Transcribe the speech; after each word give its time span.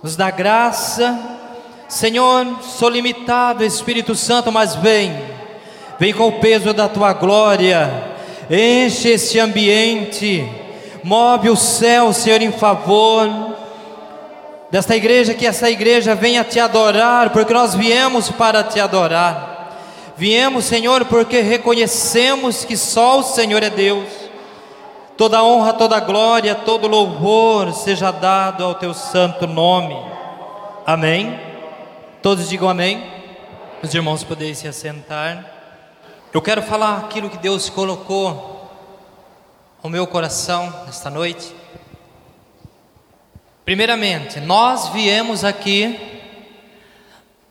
nos 0.00 0.14
dá 0.14 0.30
graça. 0.30 1.18
Senhor, 1.88 2.46
sou 2.62 2.88
limitado, 2.88 3.64
Espírito 3.64 4.14
Santo, 4.14 4.52
mas 4.52 4.76
vem, 4.76 5.12
vem 5.98 6.14
com 6.14 6.28
o 6.28 6.38
peso 6.38 6.72
da 6.72 6.88
tua 6.88 7.12
glória, 7.12 8.14
enche 8.48 9.08
este 9.08 9.40
ambiente, 9.40 10.48
move 11.02 11.50
o 11.50 11.56
céu, 11.56 12.12
Senhor, 12.12 12.40
em 12.40 12.52
favor 12.52 13.28
desta 14.70 14.94
igreja, 14.94 15.34
que 15.34 15.44
essa 15.44 15.68
igreja 15.68 16.14
venha 16.14 16.44
te 16.44 16.60
adorar, 16.60 17.30
porque 17.30 17.52
nós 17.52 17.74
viemos 17.74 18.30
para 18.30 18.62
te 18.62 18.78
adorar. 18.78 20.14
Viemos, 20.16 20.64
Senhor, 20.66 21.06
porque 21.06 21.40
reconhecemos 21.40 22.64
que 22.64 22.76
só 22.76 23.18
o 23.18 23.24
Senhor 23.24 23.64
é 23.64 23.70
Deus. 23.70 24.27
Toda 25.18 25.42
honra, 25.42 25.72
toda 25.72 25.98
glória, 25.98 26.54
todo 26.54 26.86
louvor 26.86 27.72
seja 27.72 28.12
dado 28.12 28.62
ao 28.62 28.76
teu 28.76 28.94
santo 28.94 29.48
nome. 29.48 29.96
Amém. 30.86 31.36
Todos 32.22 32.48
digam 32.48 32.68
amém. 32.68 33.04
Os 33.82 33.92
irmãos 33.92 34.22
podem 34.22 34.54
se 34.54 34.68
assentar. 34.68 35.44
Eu 36.32 36.40
quero 36.40 36.62
falar 36.62 36.98
aquilo 36.98 37.28
que 37.28 37.36
Deus 37.36 37.68
colocou 37.68 38.70
ao 39.82 39.90
meu 39.90 40.06
coração 40.06 40.72
nesta 40.86 41.10
noite. 41.10 41.52
Primeiramente, 43.64 44.38
nós 44.38 44.90
viemos 44.90 45.42
aqui, 45.42 45.98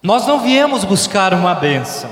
nós 0.02 0.26
não 0.26 0.40
viemos 0.40 0.86
buscar 0.86 1.34
uma 1.34 1.54
bênção. 1.54 2.10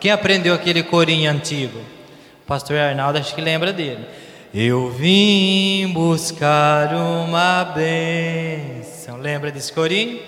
Quem 0.00 0.10
aprendeu 0.10 0.54
aquele 0.54 0.82
corinho 0.82 1.30
antigo? 1.30 1.78
O 1.78 2.46
pastor 2.46 2.78
Arnaldo, 2.78 3.18
acho 3.18 3.34
que 3.34 3.42
lembra 3.42 3.70
dele. 3.70 4.23
Eu 4.56 4.88
vim 4.88 5.88
buscar 5.92 6.94
uma 6.94 7.64
bênção. 7.64 9.16
Lembra 9.16 9.50
desse 9.50 9.72
corinho? 9.72 10.22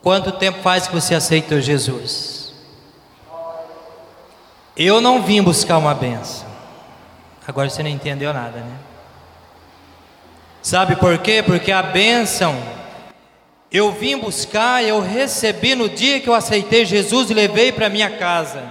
Quanto 0.00 0.30
tempo 0.30 0.62
faz 0.62 0.86
que 0.86 0.94
você 0.94 1.16
aceitou 1.16 1.60
Jesus? 1.60 2.54
Eu 4.76 5.00
não 5.00 5.20
vim 5.20 5.42
buscar 5.42 5.78
uma 5.78 5.92
bênção. 5.94 6.46
Agora 7.44 7.68
você 7.68 7.82
não 7.82 7.90
entendeu 7.90 8.32
nada, 8.32 8.60
né? 8.60 8.78
Sabe 10.62 10.94
por 10.94 11.18
quê? 11.18 11.42
Porque 11.42 11.72
a 11.72 11.82
bênção 11.82 12.56
eu 13.72 13.90
vim 13.90 14.16
buscar, 14.16 14.84
eu 14.84 15.00
recebi 15.00 15.74
no 15.74 15.88
dia 15.88 16.20
que 16.20 16.28
eu 16.28 16.34
aceitei 16.34 16.84
Jesus 16.84 17.30
e 17.30 17.34
levei 17.34 17.72
para 17.72 17.88
minha 17.88 18.10
casa. 18.10 18.62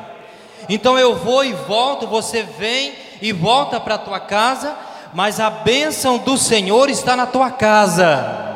Então 0.69 0.97
eu 0.97 1.17
vou 1.17 1.43
e 1.43 1.51
volto, 1.51 2.07
você 2.07 2.43
vem 2.43 3.08
e 3.21 3.31
volta 3.31 3.79
para 3.79 3.95
a 3.95 3.99
tua 3.99 4.19
casa, 4.19 4.75
mas 5.13 5.39
a 5.39 5.49
bênção 5.49 6.17
do 6.17 6.37
Senhor 6.37 6.89
está 6.89 7.15
na 7.15 7.25
tua 7.25 7.51
casa. 7.51 8.47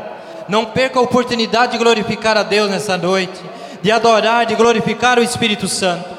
Não 0.47 0.65
perca 0.65 0.99
a 0.99 1.01
oportunidade 1.01 1.73
de 1.73 1.77
glorificar 1.77 2.37
a 2.37 2.43
Deus 2.43 2.69
nessa 2.69 2.97
noite, 2.97 3.39
de 3.81 3.91
adorar, 3.91 4.45
de 4.45 4.55
glorificar 4.55 5.17
o 5.17 5.23
Espírito 5.23 5.67
Santo. 5.67 6.09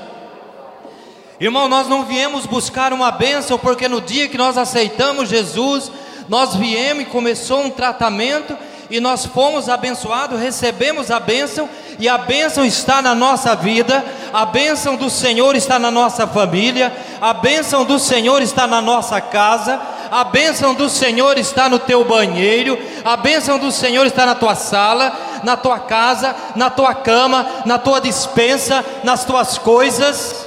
Irmão, 1.38 1.68
nós 1.68 1.88
não 1.88 2.04
viemos 2.04 2.46
buscar 2.46 2.92
uma 2.92 3.10
bênção 3.10 3.58
porque 3.58 3.88
no 3.88 4.00
dia 4.00 4.28
que 4.28 4.38
nós 4.38 4.56
aceitamos 4.56 5.28
Jesus, 5.28 5.90
nós 6.28 6.54
viemos 6.54 7.02
e 7.02 7.06
começou 7.06 7.60
um 7.62 7.70
tratamento 7.70 8.56
e 8.94 9.00
nós 9.00 9.26
fomos 9.26 9.68
abençoados, 9.68 10.38
recebemos 10.38 11.10
a 11.10 11.18
bênção, 11.18 11.68
e 11.98 12.08
a 12.08 12.16
bênção 12.16 12.64
está 12.64 13.02
na 13.02 13.12
nossa 13.12 13.56
vida, 13.56 14.04
a 14.32 14.46
bênção 14.46 14.94
do 14.94 15.10
Senhor 15.10 15.56
está 15.56 15.80
na 15.80 15.90
nossa 15.90 16.28
família, 16.28 16.96
a 17.20 17.32
bênção 17.32 17.84
do 17.84 17.98
Senhor 17.98 18.40
está 18.40 18.68
na 18.68 18.80
nossa 18.80 19.20
casa, 19.20 19.80
a 20.12 20.22
bênção 20.22 20.74
do 20.74 20.88
Senhor 20.88 21.36
está 21.38 21.68
no 21.68 21.80
teu 21.80 22.04
banheiro, 22.04 22.78
a 23.04 23.16
bênção 23.16 23.58
do 23.58 23.72
Senhor 23.72 24.06
está 24.06 24.24
na 24.24 24.36
tua 24.36 24.54
sala, 24.54 25.12
na 25.42 25.56
tua 25.56 25.80
casa, 25.80 26.32
na 26.54 26.70
tua 26.70 26.94
cama, 26.94 27.44
na 27.64 27.78
tua 27.78 28.00
dispensa, 28.00 28.84
nas 29.02 29.24
tuas 29.24 29.58
coisas. 29.58 30.46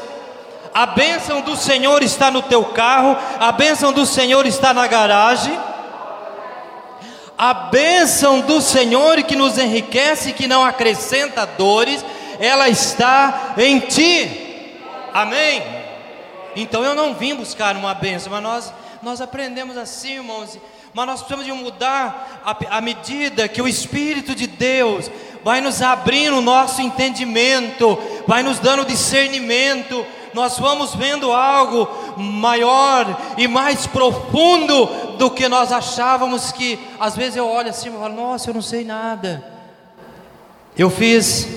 A 0.73 0.85
bênção 0.85 1.41
do 1.41 1.57
Senhor 1.57 2.01
está 2.01 2.31
no 2.31 2.41
teu 2.41 2.63
carro, 2.63 3.17
a 3.41 3.51
bênção 3.51 3.91
do 3.91 4.05
Senhor 4.05 4.45
está 4.45 4.73
na 4.73 4.87
garagem 4.87 5.66
a 7.37 7.53
bênção 7.53 8.41
do 8.41 8.59
Senhor 8.61 9.21
que 9.23 9.35
nos 9.35 9.57
enriquece, 9.57 10.33
que 10.33 10.47
não 10.47 10.65
acrescenta 10.65 11.45
dores, 11.45 12.03
ela 12.39 12.67
está 12.67 13.53
em 13.57 13.79
ti. 13.79 14.75
Amém? 15.13 15.61
Então 16.55 16.83
eu 16.83 16.95
não 16.95 17.13
vim 17.13 17.35
buscar 17.35 17.75
uma 17.75 17.93
bênção, 17.93 18.31
mas 18.31 18.41
nós, 18.41 18.73
nós 19.03 19.21
aprendemos 19.21 19.77
assim, 19.77 20.15
irmãos. 20.15 20.57
Mas 20.93 21.05
nós 21.05 21.21
precisamos 21.21 21.45
de 21.45 21.51
mudar 21.51 22.41
à 22.71 22.81
medida 22.81 23.47
que 23.47 23.61
o 23.61 23.67
Espírito 23.67 24.33
de 24.33 24.47
Deus 24.47 25.11
vai 25.43 25.61
nos 25.61 25.81
abrindo 25.81 26.37
o 26.37 26.41
nosso 26.41 26.81
entendimento, 26.81 27.97
vai 28.25 28.41
nos 28.41 28.57
dando 28.57 28.83
discernimento, 28.83 30.03
nós 30.37 30.59
vamos 30.59 30.93
vendo 30.93 31.31
algo 31.31 31.89
maior 32.15 33.33
e 33.39 33.47
mais 33.47 33.87
profundo 33.87 34.85
do 35.17 35.31
que 35.31 35.49
nós 35.49 35.71
achávamos 35.71 36.51
que, 36.51 36.77
às 36.99 37.15
vezes 37.15 37.37
eu 37.37 37.47
olho 37.47 37.71
assim 37.71 37.89
e 37.89 37.91
falo, 37.91 38.13
nossa, 38.13 38.51
eu 38.51 38.53
não 38.53 38.61
sei 38.61 38.85
nada. 38.85 39.43
Eu 40.77 40.91
fiz, 40.91 41.47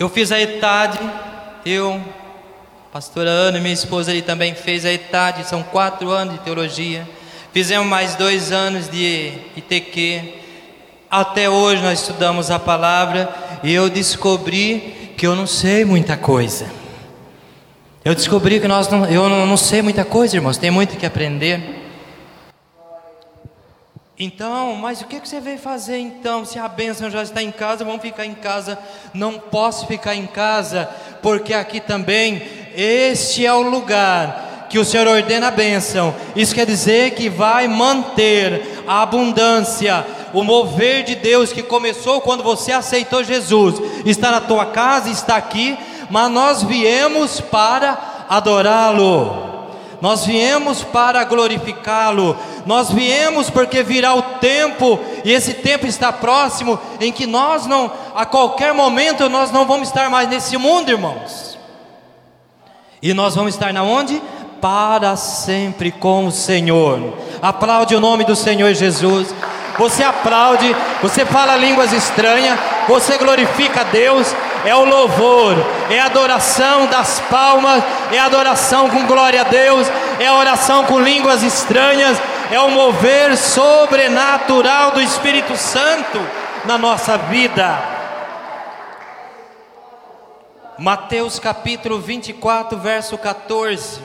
eu 0.00 0.08
fiz 0.08 0.32
a 0.32 0.40
etade, 0.40 0.98
eu, 1.66 2.00
pastora 2.90 3.28
Ana, 3.28 3.60
minha 3.60 3.74
esposa 3.74 4.10
ali 4.10 4.22
também 4.22 4.54
fez 4.54 4.86
a 4.86 4.90
etade, 4.90 5.46
são 5.46 5.62
quatro 5.62 6.08
anos 6.08 6.32
de 6.36 6.40
teologia. 6.40 7.06
Fizemos 7.52 7.86
mais 7.86 8.14
dois 8.14 8.52
anos 8.52 8.88
de 8.88 9.34
ITQ. 9.54 10.32
Até 11.10 11.50
hoje 11.50 11.82
nós 11.82 12.00
estudamos 12.00 12.50
a 12.50 12.58
palavra 12.58 13.28
e 13.62 13.70
eu 13.70 13.90
descobri 13.90 15.12
que 15.14 15.26
eu 15.26 15.36
não 15.36 15.46
sei 15.46 15.84
muita 15.84 16.16
coisa. 16.16 16.85
Eu 18.06 18.14
descobri 18.14 18.60
que 18.60 18.68
nós 18.68 18.88
não, 18.88 19.04
eu 19.06 19.28
não, 19.28 19.44
não 19.44 19.56
sei 19.56 19.82
muita 19.82 20.04
coisa, 20.04 20.36
irmãos, 20.36 20.56
tem 20.56 20.70
muito 20.70 20.96
que 20.96 21.04
aprender. 21.04 21.60
Então, 24.16 24.76
mas 24.76 25.00
o 25.00 25.06
que 25.06 25.18
você 25.18 25.40
veio 25.40 25.58
fazer 25.58 25.98
então? 25.98 26.44
Se 26.44 26.56
a 26.56 26.68
bênção 26.68 27.10
já 27.10 27.24
está 27.24 27.42
em 27.42 27.50
casa, 27.50 27.84
vamos 27.84 28.00
ficar 28.00 28.24
em 28.24 28.34
casa. 28.34 28.78
Não 29.12 29.40
posso 29.40 29.88
ficar 29.88 30.14
em 30.14 30.24
casa, 30.24 30.88
porque 31.20 31.52
aqui 31.52 31.80
também, 31.80 32.44
este 32.76 33.44
é 33.44 33.52
o 33.52 33.62
lugar 33.62 34.68
que 34.70 34.78
o 34.78 34.84
Senhor 34.84 35.08
ordena 35.08 35.48
a 35.48 35.50
bênção. 35.50 36.14
Isso 36.36 36.54
quer 36.54 36.64
dizer 36.64 37.10
que 37.16 37.28
vai 37.28 37.66
manter 37.66 38.84
a 38.86 39.02
abundância, 39.02 40.06
o 40.32 40.44
mover 40.44 41.02
de 41.02 41.16
Deus 41.16 41.52
que 41.52 41.60
começou 41.60 42.20
quando 42.20 42.44
você 42.44 42.70
aceitou 42.70 43.24
Jesus. 43.24 43.74
Está 44.04 44.30
na 44.30 44.40
tua 44.40 44.66
casa, 44.66 45.10
está 45.10 45.34
aqui 45.34 45.76
mas 46.10 46.30
nós 46.30 46.62
viemos 46.62 47.40
para 47.40 48.26
adorá-lo. 48.28 49.44
Nós 50.00 50.26
viemos 50.26 50.82
para 50.82 51.24
glorificá-lo. 51.24 52.36
Nós 52.66 52.90
viemos 52.90 53.48
porque 53.48 53.82
virá 53.82 54.14
o 54.14 54.22
tempo, 54.22 55.00
e 55.24 55.32
esse 55.32 55.54
tempo 55.54 55.86
está 55.86 56.12
próximo, 56.12 56.78
em 57.00 57.12
que 57.12 57.26
nós 57.26 57.66
não, 57.66 57.90
a 58.14 58.26
qualquer 58.26 58.74
momento, 58.74 59.28
nós 59.28 59.50
não 59.50 59.66
vamos 59.66 59.88
estar 59.88 60.10
mais 60.10 60.28
nesse 60.28 60.56
mundo, 60.56 60.90
irmãos. 60.90 61.58
E 63.00 63.14
nós 63.14 63.34
vamos 63.34 63.54
estar 63.54 63.72
na 63.72 63.82
onde? 63.82 64.20
Para 64.60 65.16
sempre 65.16 65.90
com 65.90 66.26
o 66.26 66.32
Senhor. 66.32 67.14
Aplaude 67.40 67.94
o 67.94 68.00
nome 68.00 68.24
do 68.24 68.34
Senhor 68.34 68.74
Jesus 68.74 69.34
você 69.78 70.02
aplaude, 70.02 70.74
você 71.02 71.24
fala 71.24 71.56
línguas 71.56 71.92
estranhas, 71.92 72.58
você 72.88 73.18
glorifica 73.18 73.82
a 73.82 73.84
Deus, 73.84 74.34
é 74.66 74.74
o 74.74 74.84
louvor, 74.84 75.54
é 75.88 76.00
a 76.00 76.06
adoração 76.06 76.86
das 76.86 77.20
palmas, 77.20 77.82
é 78.12 78.18
a 78.18 78.24
adoração 78.24 78.90
com 78.90 79.06
glória 79.06 79.40
a 79.40 79.44
Deus, 79.44 79.86
é 80.18 80.26
a 80.26 80.34
oração 80.34 80.84
com 80.84 81.00
línguas 81.00 81.42
estranhas, 81.44 82.18
é 82.50 82.58
o 82.58 82.70
mover 82.70 83.36
sobrenatural 83.36 84.90
do 84.90 85.00
Espírito 85.00 85.56
Santo 85.56 86.18
na 86.64 86.76
nossa 86.76 87.16
vida. 87.16 87.78
Mateus 90.76 91.38
capítulo 91.38 92.00
24, 92.00 92.76
verso 92.76 93.16
14, 93.16 94.00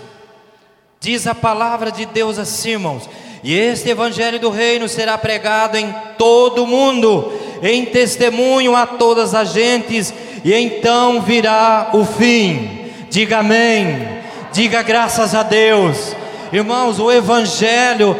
diz 0.99 1.25
a 1.25 1.33
palavra 1.33 1.91
de 1.91 2.05
Deus 2.05 2.37
assim, 2.37 2.71
irmãos: 2.71 3.09
e 3.43 3.57
este 3.57 3.89
evangelho 3.89 4.39
do 4.39 4.49
reino 4.49 4.87
será 4.87 5.17
pregado 5.17 5.75
em 5.75 5.93
todo 6.17 6.63
o 6.63 6.67
mundo, 6.67 7.33
em 7.63 7.85
testemunho 7.85 8.75
a 8.75 8.85
todas 8.85 9.33
as 9.33 9.51
gentes, 9.51 10.13
e 10.43 10.53
então 10.53 11.21
virá 11.21 11.89
o 11.93 12.03
fim. 12.03 12.85
Diga 13.09 13.39
amém. 13.39 14.21
Diga 14.51 14.81
graças 14.81 15.35
a 15.35 15.43
Deus. 15.43 16.15
Irmãos, 16.51 16.99
o 16.99 17.09
evangelho 17.09 18.17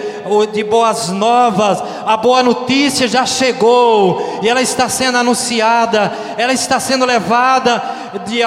de 0.53 0.63
boas 0.63 1.09
novas, 1.09 1.83
a 2.05 2.15
boa 2.15 2.41
notícia 2.41 3.07
já 3.07 3.25
chegou 3.25 4.39
e 4.41 4.47
ela 4.47 4.61
está 4.61 4.87
sendo 4.87 5.17
anunciada, 5.17 6.13
ela 6.37 6.53
está 6.53 6.79
sendo 6.79 7.05
levada 7.05 7.83
de 8.25 8.41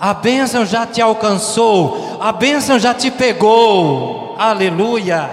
A 0.00 0.14
bênção 0.14 0.64
já 0.64 0.86
te 0.86 1.00
alcançou, 1.02 2.18
a 2.20 2.32
bênção 2.32 2.78
já 2.78 2.94
te 2.94 3.10
pegou. 3.10 4.34
Aleluia. 4.38 5.30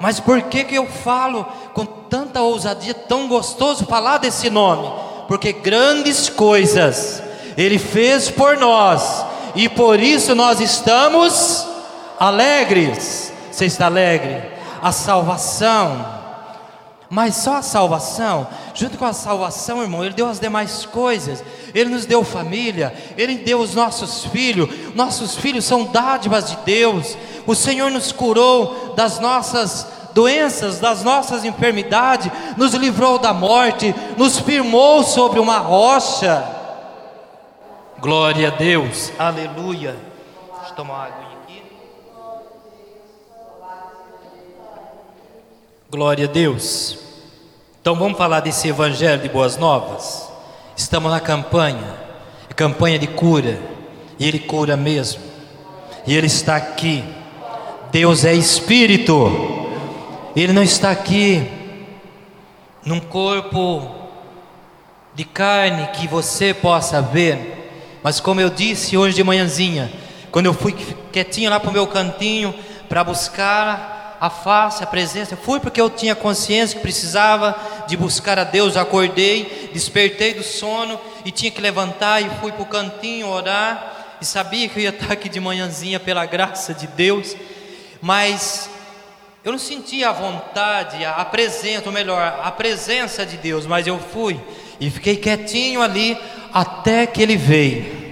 Mas 0.00 0.18
por 0.18 0.42
que 0.42 0.64
que 0.64 0.74
eu 0.74 0.86
falo 0.86 1.46
com 1.72 1.86
tanta 1.86 2.42
ousadia, 2.42 2.94
tão 2.94 3.28
gostoso 3.28 3.86
falar 3.86 4.18
desse 4.18 4.50
nome? 4.50 4.92
Porque 5.28 5.52
grandes 5.52 6.28
coisas 6.28 7.22
ele 7.56 7.78
fez 7.78 8.28
por 8.28 8.56
nós 8.56 9.24
e 9.54 9.68
por 9.68 10.00
isso 10.00 10.34
nós 10.34 10.60
estamos 10.60 11.66
alegres. 12.18 13.23
Você 13.54 13.66
está 13.66 13.86
alegre? 13.86 14.42
A 14.82 14.90
salvação. 14.90 16.12
Mas 17.08 17.36
só 17.36 17.58
a 17.58 17.62
salvação, 17.62 18.48
junto 18.74 18.98
com 18.98 19.04
a 19.04 19.12
salvação, 19.12 19.80
irmão, 19.80 20.04
Ele 20.04 20.14
deu 20.14 20.26
as 20.26 20.40
demais 20.40 20.84
coisas. 20.84 21.44
Ele 21.72 21.90
nos 21.90 22.04
deu 22.04 22.24
família, 22.24 22.92
Ele 23.16 23.36
deu 23.36 23.60
os 23.60 23.72
nossos 23.72 24.24
filhos. 24.24 24.68
Nossos 24.96 25.36
filhos 25.36 25.64
são 25.64 25.84
dádivas 25.84 26.50
de 26.50 26.56
Deus. 26.64 27.16
O 27.46 27.54
Senhor 27.54 27.92
nos 27.92 28.10
curou 28.10 28.92
das 28.96 29.20
nossas 29.20 29.86
doenças, 30.12 30.80
das 30.80 31.04
nossas 31.04 31.44
enfermidades, 31.44 32.32
nos 32.56 32.74
livrou 32.74 33.20
da 33.20 33.32
morte, 33.32 33.94
nos 34.16 34.40
firmou 34.40 35.04
sobre 35.04 35.38
uma 35.38 35.58
rocha. 35.58 36.44
Glória 38.00 38.48
a 38.48 38.50
Deus, 38.50 39.12
aleluia. 39.16 39.96
Deixa 40.56 40.70
eu 40.70 40.74
tomar 40.74 40.94
uma 40.94 41.04
água 41.04 41.18
aqui. 41.18 41.34
Glória 45.94 46.24
a 46.24 46.28
Deus. 46.28 46.98
Então 47.80 47.94
vamos 47.94 48.18
falar 48.18 48.40
desse 48.40 48.66
evangelho 48.66 49.22
de 49.22 49.28
boas 49.28 49.56
novas. 49.56 50.28
Estamos 50.76 51.08
na 51.08 51.20
campanha, 51.20 51.84
campanha 52.56 52.98
de 52.98 53.06
cura, 53.06 53.60
e 54.18 54.26
Ele 54.26 54.40
cura 54.40 54.76
mesmo, 54.76 55.22
e 56.04 56.16
Ele 56.16 56.26
está 56.26 56.56
aqui. 56.56 57.04
Deus 57.92 58.24
é 58.24 58.34
Espírito, 58.34 59.30
Ele 60.34 60.52
não 60.52 60.64
está 60.64 60.90
aqui 60.90 61.48
num 62.84 62.98
corpo 62.98 63.88
de 65.14 65.24
carne 65.24 65.86
que 65.92 66.08
você 66.08 66.52
possa 66.52 67.00
ver, 67.00 68.00
mas 68.02 68.18
como 68.18 68.40
eu 68.40 68.50
disse 68.50 68.96
hoje 68.96 69.14
de 69.14 69.22
manhãzinha, 69.22 69.92
quando 70.32 70.46
eu 70.46 70.54
fui 70.54 70.72
quietinho 71.12 71.50
lá 71.50 71.60
para 71.60 71.70
o 71.70 71.72
meu 71.72 71.86
cantinho 71.86 72.52
para 72.88 73.04
buscar 73.04 73.93
a 74.24 74.30
face, 74.30 74.82
a 74.82 74.86
presença, 74.86 75.36
fui 75.36 75.60
porque 75.60 75.78
eu 75.78 75.90
tinha 75.90 76.14
consciência 76.14 76.76
que 76.76 76.82
precisava 76.82 77.54
de 77.86 77.94
buscar 77.94 78.38
a 78.38 78.44
Deus. 78.44 78.74
Acordei, 78.74 79.68
despertei 79.70 80.32
do 80.32 80.42
sono 80.42 80.98
e 81.26 81.30
tinha 81.30 81.50
que 81.50 81.60
levantar 81.60 82.22
e 82.22 82.30
fui 82.40 82.50
para 82.50 82.62
o 82.62 82.66
cantinho 82.66 83.28
orar. 83.28 84.16
E 84.22 84.24
sabia 84.24 84.66
que 84.66 84.78
eu 84.78 84.82
ia 84.82 84.88
estar 84.88 85.12
aqui 85.12 85.28
de 85.28 85.38
manhãzinha 85.40 86.00
pela 86.00 86.24
graça 86.24 86.72
de 86.72 86.86
Deus, 86.86 87.36
mas 88.00 88.70
eu 89.44 89.52
não 89.52 89.58
sentia 89.58 90.08
a 90.08 90.12
vontade, 90.12 91.04
a 91.04 91.24
presença, 91.26 91.82
ou 91.84 91.92
melhor, 91.92 92.40
a 92.42 92.50
presença 92.50 93.26
de 93.26 93.36
Deus, 93.36 93.66
mas 93.66 93.86
eu 93.86 93.98
fui 93.98 94.40
e 94.80 94.88
fiquei 94.88 95.16
quietinho 95.16 95.82
ali 95.82 96.16
até 96.50 97.06
que 97.06 97.20
ele 97.20 97.36
veio. 97.36 98.03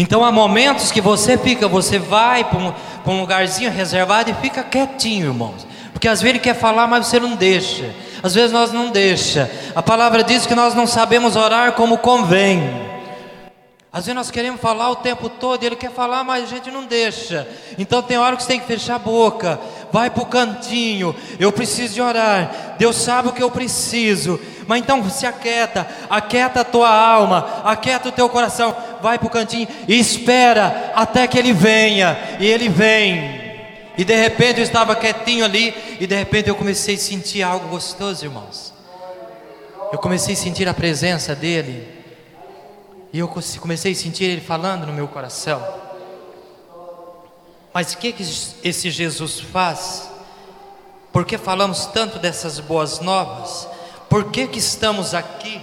Então 0.00 0.24
há 0.24 0.30
momentos 0.30 0.92
que 0.92 1.00
você 1.00 1.36
fica, 1.36 1.66
você 1.66 1.98
vai 1.98 2.44
para 2.44 2.56
um, 2.56 2.72
um 3.04 3.20
lugarzinho 3.20 3.68
reservado 3.68 4.30
e 4.30 4.34
fica 4.34 4.62
quietinho, 4.62 5.26
irmãos. 5.26 5.66
Porque 5.92 6.06
às 6.06 6.22
vezes 6.22 6.36
ele 6.36 6.38
quer 6.38 6.54
falar, 6.54 6.86
mas 6.86 7.08
você 7.08 7.18
não 7.18 7.34
deixa. 7.34 7.92
Às 8.22 8.32
vezes 8.32 8.52
nós 8.52 8.72
não 8.72 8.90
deixa. 8.90 9.50
A 9.74 9.82
palavra 9.82 10.22
diz 10.22 10.46
que 10.46 10.54
nós 10.54 10.72
não 10.72 10.86
sabemos 10.86 11.34
orar 11.34 11.72
como 11.72 11.98
convém. 11.98 12.88
Às 13.90 14.04
vezes 14.04 14.14
nós 14.14 14.30
queremos 14.30 14.60
falar 14.60 14.90
o 14.90 14.96
tempo 14.96 15.28
todo, 15.28 15.64
ele 15.64 15.74
quer 15.74 15.90
falar, 15.90 16.22
mas 16.22 16.44
a 16.44 16.46
gente 16.46 16.70
não 16.70 16.84
deixa. 16.84 17.48
Então 17.76 18.00
tem 18.00 18.18
hora 18.18 18.36
que 18.36 18.42
você 18.42 18.48
tem 18.50 18.60
que 18.60 18.66
fechar 18.66 18.96
a 18.96 18.98
boca, 19.00 19.58
vai 19.90 20.10
para 20.10 20.22
o 20.22 20.26
cantinho. 20.26 21.16
Eu 21.40 21.50
preciso 21.50 21.94
de 21.94 22.00
orar. 22.00 22.76
Deus 22.78 22.94
sabe 22.94 23.28
o 23.28 23.32
que 23.32 23.42
eu 23.42 23.50
preciso. 23.50 24.38
Mas 24.68 24.80
então 24.80 25.02
se 25.08 25.26
aquieta, 25.26 25.88
aquieta 26.10 26.60
a 26.60 26.64
tua 26.64 26.90
alma, 26.90 27.62
aquieta 27.64 28.10
o 28.10 28.12
teu 28.12 28.28
coração, 28.28 28.76
vai 29.02 29.18
para 29.18 29.26
o 29.26 29.30
cantinho 29.30 29.68
e 29.86 29.98
espera 29.98 30.92
até 30.94 31.26
que 31.26 31.38
ele 31.38 31.52
venha. 31.52 32.16
E 32.38 32.46
ele 32.46 32.68
vem. 32.68 33.48
E 33.96 34.04
de 34.04 34.14
repente 34.14 34.58
eu 34.58 34.64
estava 34.64 34.94
quietinho 34.94 35.44
ali, 35.44 35.74
e 35.98 36.06
de 36.06 36.14
repente 36.14 36.48
eu 36.48 36.54
comecei 36.54 36.94
a 36.94 36.98
sentir 36.98 37.42
algo 37.42 37.68
gostoso, 37.68 38.24
irmãos. 38.24 38.72
Eu 39.92 39.98
comecei 39.98 40.34
a 40.34 40.36
sentir 40.36 40.68
a 40.68 40.74
presença 40.74 41.34
dele. 41.34 41.88
E 43.12 43.18
eu 43.18 43.28
comecei 43.60 43.92
a 43.92 43.94
sentir 43.94 44.24
ele 44.24 44.40
falando 44.40 44.86
no 44.86 44.92
meu 44.92 45.08
coração. 45.08 45.66
Mas 47.74 47.92
o 47.92 47.98
que, 47.98 48.12
que 48.12 48.22
esse 48.22 48.90
Jesus 48.90 49.40
faz? 49.40 50.08
Por 51.12 51.24
que 51.24 51.36
falamos 51.36 51.86
tanto 51.86 52.18
dessas 52.18 52.60
boas 52.60 53.00
novas? 53.00 53.68
Por 54.08 54.30
que, 54.30 54.46
que 54.46 54.58
estamos 54.58 55.14
aqui? 55.14 55.60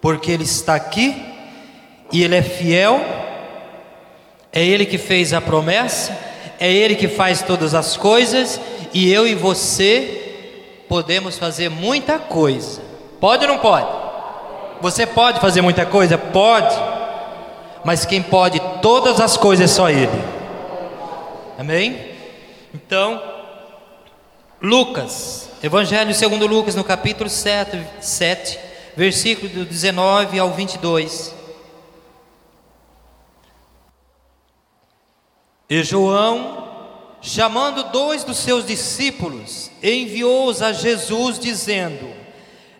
Porque 0.00 0.30
Ele 0.30 0.44
está 0.44 0.74
aqui 0.74 1.33
e 2.14 2.22
Ele 2.22 2.36
é 2.36 2.42
fiel, 2.42 3.04
é 4.52 4.64
Ele 4.64 4.86
que 4.86 4.98
fez 4.98 5.32
a 5.32 5.40
promessa, 5.40 6.16
é 6.60 6.72
Ele 6.72 6.94
que 6.94 7.08
faz 7.08 7.42
todas 7.42 7.74
as 7.74 7.96
coisas, 7.96 8.60
e 8.92 9.12
eu 9.12 9.26
e 9.26 9.34
você 9.34 10.84
podemos 10.88 11.36
fazer 11.36 11.68
muita 11.68 12.16
coisa. 12.20 12.80
Pode 13.18 13.44
ou 13.44 13.50
não 13.50 13.58
pode? 13.58 13.88
Você 14.80 15.04
pode 15.04 15.40
fazer 15.40 15.60
muita 15.60 15.84
coisa? 15.84 16.16
Pode. 16.16 16.72
Mas 17.84 18.06
quem 18.06 18.22
pode 18.22 18.60
todas 18.80 19.20
as 19.20 19.36
coisas 19.36 19.68
é 19.68 19.74
só 19.74 19.90
Ele. 19.90 20.22
Amém? 21.58 21.98
Então, 22.72 23.20
Lucas, 24.62 25.48
Evangelho 25.60 26.14
segundo 26.14 26.46
Lucas, 26.46 26.76
no 26.76 26.84
capítulo 26.84 27.28
7, 27.28 27.76
7 28.00 28.58
versículo 28.96 29.48
do 29.48 29.64
19 29.64 30.38
ao 30.38 30.52
22. 30.52 31.34
E 35.68 35.82
João 35.82 36.64
chamando 37.24 37.84
dois 37.84 38.22
dos 38.22 38.36
seus 38.36 38.66
discípulos, 38.66 39.70
enviou-os 39.82 40.60
a 40.60 40.72
Jesus, 40.72 41.38
dizendo: 41.38 42.06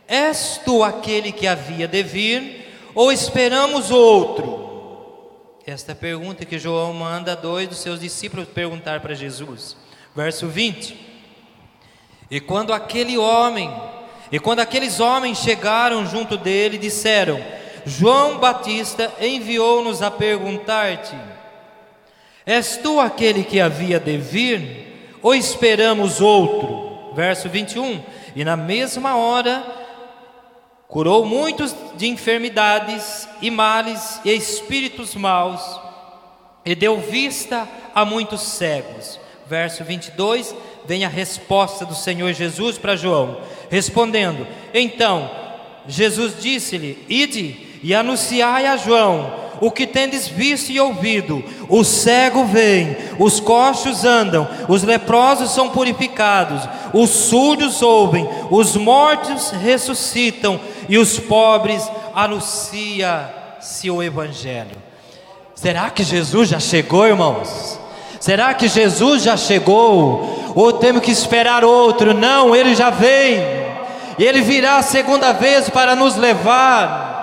És 0.06 0.60
tu 0.64 0.84
aquele 0.84 1.32
que 1.32 1.46
havia 1.46 1.88
de 1.88 2.02
vir, 2.02 2.68
ou 2.94 3.10
esperamos 3.10 3.90
outro? 3.90 4.62
Esta 5.66 5.92
é 5.92 5.94
pergunta 5.94 6.44
que 6.44 6.58
João 6.58 6.92
manda 6.92 7.34
dois 7.34 7.66
dos 7.66 7.78
seus 7.78 8.00
discípulos 8.00 8.46
perguntar 8.46 9.00
para 9.00 9.14
Jesus. 9.14 9.74
Verso 10.14 10.46
20. 10.46 10.94
E 12.30 12.38
quando 12.38 12.74
aquele 12.74 13.16
homem, 13.16 13.74
e 14.30 14.38
quando 14.38 14.60
aqueles 14.60 15.00
homens 15.00 15.38
chegaram 15.38 16.04
junto 16.04 16.36
dele, 16.36 16.76
disseram: 16.76 17.42
João 17.86 18.38
Batista 18.38 19.10
enviou-nos 19.18 20.02
a 20.02 20.10
perguntar-te: 20.10 21.16
És 22.46 22.76
tu 22.76 23.00
aquele 23.00 23.42
que 23.42 23.60
havia 23.60 23.98
de 23.98 24.18
vir, 24.18 25.18
ou 25.22 25.34
esperamos 25.34 26.20
outro? 26.20 27.12
Verso 27.14 27.48
21. 27.48 28.02
E 28.36 28.44
na 28.44 28.56
mesma 28.56 29.16
hora 29.16 29.64
curou 30.88 31.24
muitos 31.24 31.74
de 31.96 32.06
enfermidades 32.06 33.28
e 33.40 33.50
males 33.50 34.20
e 34.24 34.30
espíritos 34.30 35.14
maus, 35.14 35.80
e 36.64 36.74
deu 36.74 36.98
vista 36.98 37.66
a 37.94 38.04
muitos 38.04 38.42
cegos. 38.42 39.18
Verso 39.46 39.84
22, 39.84 40.54
vem 40.86 41.04
a 41.04 41.08
resposta 41.08 41.84
do 41.84 41.94
Senhor 41.94 42.32
Jesus 42.32 42.78
para 42.78 42.96
João, 42.96 43.40
respondendo: 43.70 44.46
Então, 44.72 45.30
Jesus 45.86 46.40
disse-lhe: 46.40 47.04
Ide 47.08 47.63
e 47.84 47.94
anunciai 47.94 48.66
a 48.66 48.78
João 48.78 49.44
o 49.60 49.70
que 49.70 49.86
tendes 49.86 50.26
visto 50.26 50.70
e 50.70 50.80
ouvido: 50.80 51.44
o 51.68 51.84
cego 51.84 52.44
vem, 52.44 52.96
os 53.18 53.38
coxos 53.38 54.04
andam, 54.04 54.48
os 54.68 54.82
leprosos 54.82 55.50
são 55.50 55.68
purificados, 55.68 56.66
os 56.94 57.10
surdos 57.10 57.82
ouvem, 57.82 58.28
os 58.50 58.74
mortos 58.74 59.50
ressuscitam 59.50 60.58
e 60.88 60.96
os 60.96 61.18
pobres 61.18 61.86
anuncia-se 62.14 63.90
o 63.90 64.02
Evangelho. 64.02 64.82
Será 65.54 65.90
que 65.90 66.02
Jesus 66.02 66.48
já 66.48 66.58
chegou, 66.58 67.06
irmãos? 67.06 67.78
Será 68.18 68.54
que 68.54 68.66
Jesus 68.66 69.22
já 69.22 69.36
chegou? 69.36 70.52
Ou 70.54 70.72
temos 70.72 71.02
que 71.02 71.10
esperar 71.10 71.62
outro? 71.62 72.14
Não, 72.14 72.56
ele 72.56 72.74
já 72.74 72.88
vem. 72.88 73.38
Ele 74.18 74.40
virá 74.40 74.76
a 74.76 74.82
segunda 74.82 75.32
vez 75.32 75.68
para 75.68 75.94
nos 75.94 76.16
levar. 76.16 77.13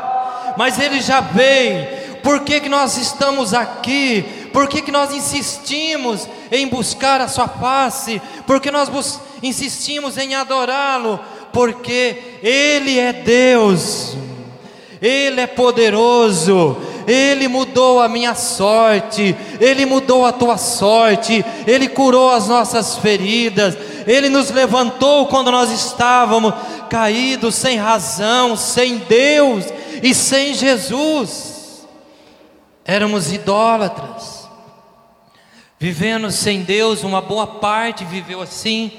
Mas 0.58 0.80
ele 0.80 1.02
já 1.02 1.22
vem. 1.22 1.88
Por 2.24 2.42
que, 2.42 2.60
que 2.60 2.70
nós 2.70 2.98
estamos 2.98 3.54
aqui? 3.54 4.24
Por 4.54 4.68
que, 4.68 4.82
que 4.82 4.92
nós 4.92 5.14
insistimos 5.14 6.28
em 6.52 6.68
buscar 6.68 7.22
a 7.22 7.28
Sua 7.28 7.48
face? 7.48 8.22
Por 8.46 8.60
que 8.60 8.70
nós 8.70 8.90
insistimos 9.42 10.18
em 10.18 10.36
adorá-lo? 10.36 11.20
Porque 11.52 12.18
Ele 12.44 13.00
é 13.00 13.12
Deus, 13.12 14.16
Ele 15.02 15.42
é 15.42 15.48
poderoso, 15.48 16.78
Ele 17.08 17.48
mudou 17.48 18.02
a 18.02 18.08
minha 18.08 18.36
sorte, 18.36 19.36
Ele 19.60 19.86
mudou 19.86 20.26
a 20.26 20.32
tua 20.32 20.58
sorte, 20.58 21.44
Ele 21.66 21.88
curou 21.88 22.30
as 22.30 22.48
nossas 22.48 22.98
feridas, 22.98 23.78
Ele 24.06 24.30
nos 24.30 24.52
levantou 24.52 25.26
quando 25.28 25.52
nós 25.52 25.72
estávamos 25.72 26.54
caídos, 26.90 27.56
sem 27.56 27.78
razão, 27.78 28.56
sem 28.56 28.98
Deus 28.98 29.66
e 30.02 30.14
sem 30.14 30.54
Jesus. 30.54 31.88
Éramos 32.84 33.32
idólatras, 33.32 34.50
vivendo 35.80 36.32
sem 36.32 36.64
Deus, 36.64 37.04
uma 37.04 37.22
boa 37.22 37.46
parte 37.46 38.04
viveu 38.04 38.42
assim 38.42 38.92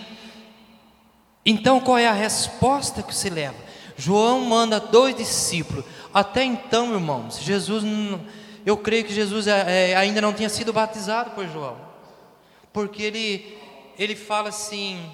então 1.45 1.81
qual 1.81 1.99
é 1.99 2.07
a 2.07 2.13
resposta 2.13 3.03
que 3.03 3.15
se 3.15 3.29
leva? 3.29 3.57
João 3.97 4.43
manda 4.43 4.79
dois 4.79 5.15
discípulos. 5.15 5.85
Até 6.15 6.45
então, 6.45 6.93
irmãos, 6.95 7.39
Jesus, 7.41 7.85
eu 8.65 8.77
creio 8.77 9.05
que 9.05 9.13
Jesus 9.13 9.47
é, 9.47 9.91
é, 9.91 9.97
ainda 9.97 10.21
não 10.21 10.33
tinha 10.33 10.49
sido 10.49 10.73
batizado 10.73 11.31
por 11.31 11.47
João, 11.49 11.77
porque 12.73 13.03
ele, 13.03 13.59
ele 13.99 14.15
fala 14.15 14.51
assim: 14.51 15.05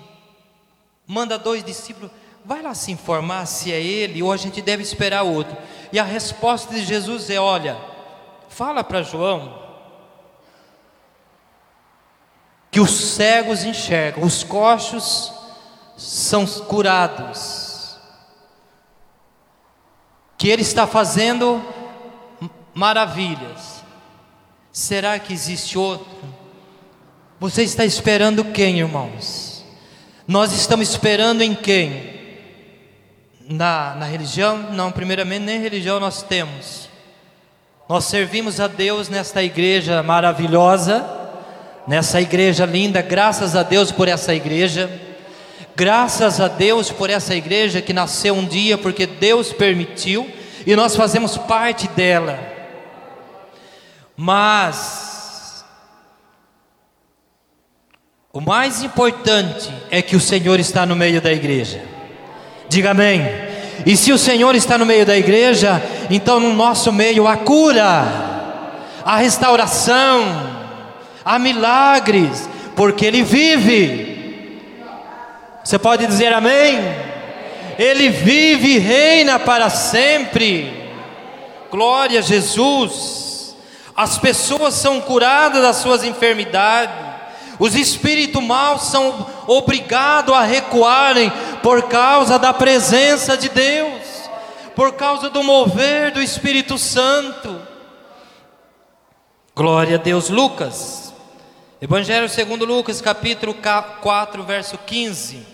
manda 1.07 1.39
dois 1.39 1.65
discípulos, 1.65 2.11
vai 2.45 2.61
lá 2.61 2.75
se 2.75 2.93
informar 2.93 3.47
se 3.47 3.73
é 3.73 3.81
ele 3.81 4.23
ou 4.23 4.31
a 4.31 4.37
gente 4.37 4.61
deve 4.61 4.83
esperar 4.83 5.23
outro. 5.23 5.57
E 5.93 5.99
a 5.99 6.05
resposta 6.05 6.75
de 6.75 6.85
Jesus 6.85 7.31
é: 7.31 7.39
olha, 7.39 7.77
fala 8.49 8.83
para 8.85 9.03
João 9.03 9.67
que 12.71 12.81
os 12.81 12.91
cegos 12.91 13.65
enxergam, 13.65 14.25
os 14.25 14.45
coxos 14.45 15.33
são 15.97 16.47
curados. 16.47 17.99
Que 20.37 20.49
Ele 20.49 20.63
está 20.63 20.87
fazendo 20.87 21.61
maravilhas. 22.73 23.83
Será 24.71 25.19
que 25.19 25.33
existe 25.33 25.77
outro? 25.77 26.07
Você 27.41 27.63
está 27.63 27.85
esperando 27.85 28.45
quem, 28.45 28.79
irmãos? 28.79 29.65
Nós 30.27 30.53
estamos 30.53 30.89
esperando 30.91 31.43
em 31.43 31.55
quem? 31.55 32.18
Na, 33.49 33.95
na 33.95 34.05
religião? 34.05 34.59
Não, 34.73 34.93
primeiramente, 34.93 35.45
nem 35.45 35.59
religião 35.59 35.99
nós 35.99 36.23
temos. 36.23 36.89
Nós 37.89 38.05
servimos 38.05 38.61
a 38.61 38.67
Deus 38.67 39.09
nesta 39.09 39.43
igreja 39.43 40.03
maravilhosa, 40.03 41.09
nessa 41.87 42.21
igreja 42.21 42.67
linda, 42.67 43.01
graças 43.01 43.57
a 43.57 43.63
Deus 43.63 43.91
por 43.91 44.07
essa 44.07 44.35
igreja. 44.35 44.91
Graças 45.75 46.41
a 46.41 46.49
Deus 46.49 46.91
por 46.91 47.09
essa 47.09 47.35
igreja 47.35 47.81
que 47.81 47.93
nasceu 47.93 48.35
um 48.35 48.45
dia 48.45 48.77
porque 48.77 49.07
Deus 49.07 49.53
permitiu 49.53 50.29
e 50.67 50.77
nós 50.77 50.95
fazemos 50.95 51.39
parte 51.39 51.89
dela. 51.89 52.39
Mas 54.15 55.65
o 58.33 58.41
mais 58.41 58.83
importante 58.83 59.73
é 59.91 60.03
que 60.03 60.17
o 60.17 60.21
Senhor 60.21 60.61
está 60.61 60.85
no 60.85 60.95
meio 60.95 61.23
da 61.23 61.33
igreja. 61.33 61.98
Diga 62.69 62.91
amém. 62.91 63.23
E 63.87 63.97
se 63.97 64.13
o 64.13 64.19
Senhor 64.19 64.55
está 64.55 64.77
no 64.77 64.85
meio 64.85 65.07
da 65.07 65.17
igreja, 65.17 65.83
então 66.11 66.39
no 66.39 66.53
nosso 66.53 66.93
meio 66.93 67.27
há 67.27 67.37
cura, 67.37 68.07
há 69.05 69.17
restauração, 69.17 70.25
há 71.25 71.39
milagres, 71.39 72.49
porque 72.77 73.07
Ele 73.07 73.23
vive. 73.23 74.63
Você 75.65 75.79
pode 75.79 76.07
dizer 76.07 76.33
amém? 76.33 76.79
Ele 77.79 78.09
vive 78.09 78.75
e 78.75 78.79
reina 78.79 79.39
para 79.39 79.71
sempre. 79.71 80.73
Glória 81.71 82.19
a 82.19 82.23
Jesus. 82.23 83.55
As 83.97 84.19
pessoas 84.19 84.75
são 84.75 85.01
curadas 85.01 85.63
das 85.63 85.77
suas 85.77 86.05
enfermidades. 86.05 86.95
Os 87.59 87.75
espíritos 87.75 88.43
maus 88.43 88.83
são 88.83 89.27
obrigados 89.47 90.35
a 90.35 90.43
recuarem 90.43 91.33
por 91.63 91.89
causa 91.89 92.39
da 92.39 92.53
presença 92.53 93.37
de 93.37 93.49
Deus, 93.49 94.03
por 94.75 94.95
causa 94.95 95.31
do 95.31 95.43
mover 95.43 96.13
do 96.13 96.23
Espírito 96.23 96.79
Santo. 96.79 97.61
Glória 99.55 99.97
a 99.97 100.01
Deus, 100.01 100.29
Lucas. 100.29 101.13
Evangelho 101.81 102.29
segundo 102.29 102.65
Lucas, 102.65 103.01
capítulo 103.01 103.55
4, 104.01 104.43
verso 104.43 104.77
15. 104.79 105.47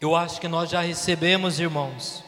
Eu 0.00 0.16
acho 0.16 0.40
que 0.40 0.48
nós 0.48 0.70
já 0.70 0.80
recebemos, 0.80 1.60
irmãos, 1.60 2.24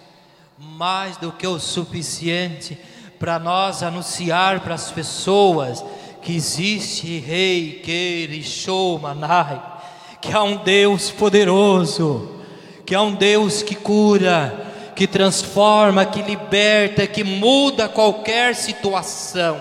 mais 0.59 1.17
do 1.17 1.33
que 1.33 1.47
o 1.47 1.59
suficiente 1.59 2.79
para 3.19 3.39
nós 3.39 3.83
anunciar 3.83 4.61
para 4.61 4.75
as 4.75 4.91
pessoas 4.91 5.85
que 6.21 6.37
existe 6.37 7.19
Rei, 7.19 8.43
Show, 8.43 8.99
Manai, 8.99 9.72
que 10.23 10.33
há 10.33 10.43
um 10.45 10.57
Deus 10.57 11.11
poderoso, 11.11 12.31
que 12.87 12.95
há 12.95 13.03
um 13.03 13.13
Deus 13.13 13.61
que 13.61 13.75
cura, 13.75 14.67
que 14.95 15.05
transforma, 15.07 16.07
que 16.07 16.23
liberta, 16.23 17.09
que 17.09 17.25
muda 17.25 17.89
qualquer 17.89 18.55
situação. 18.55 19.59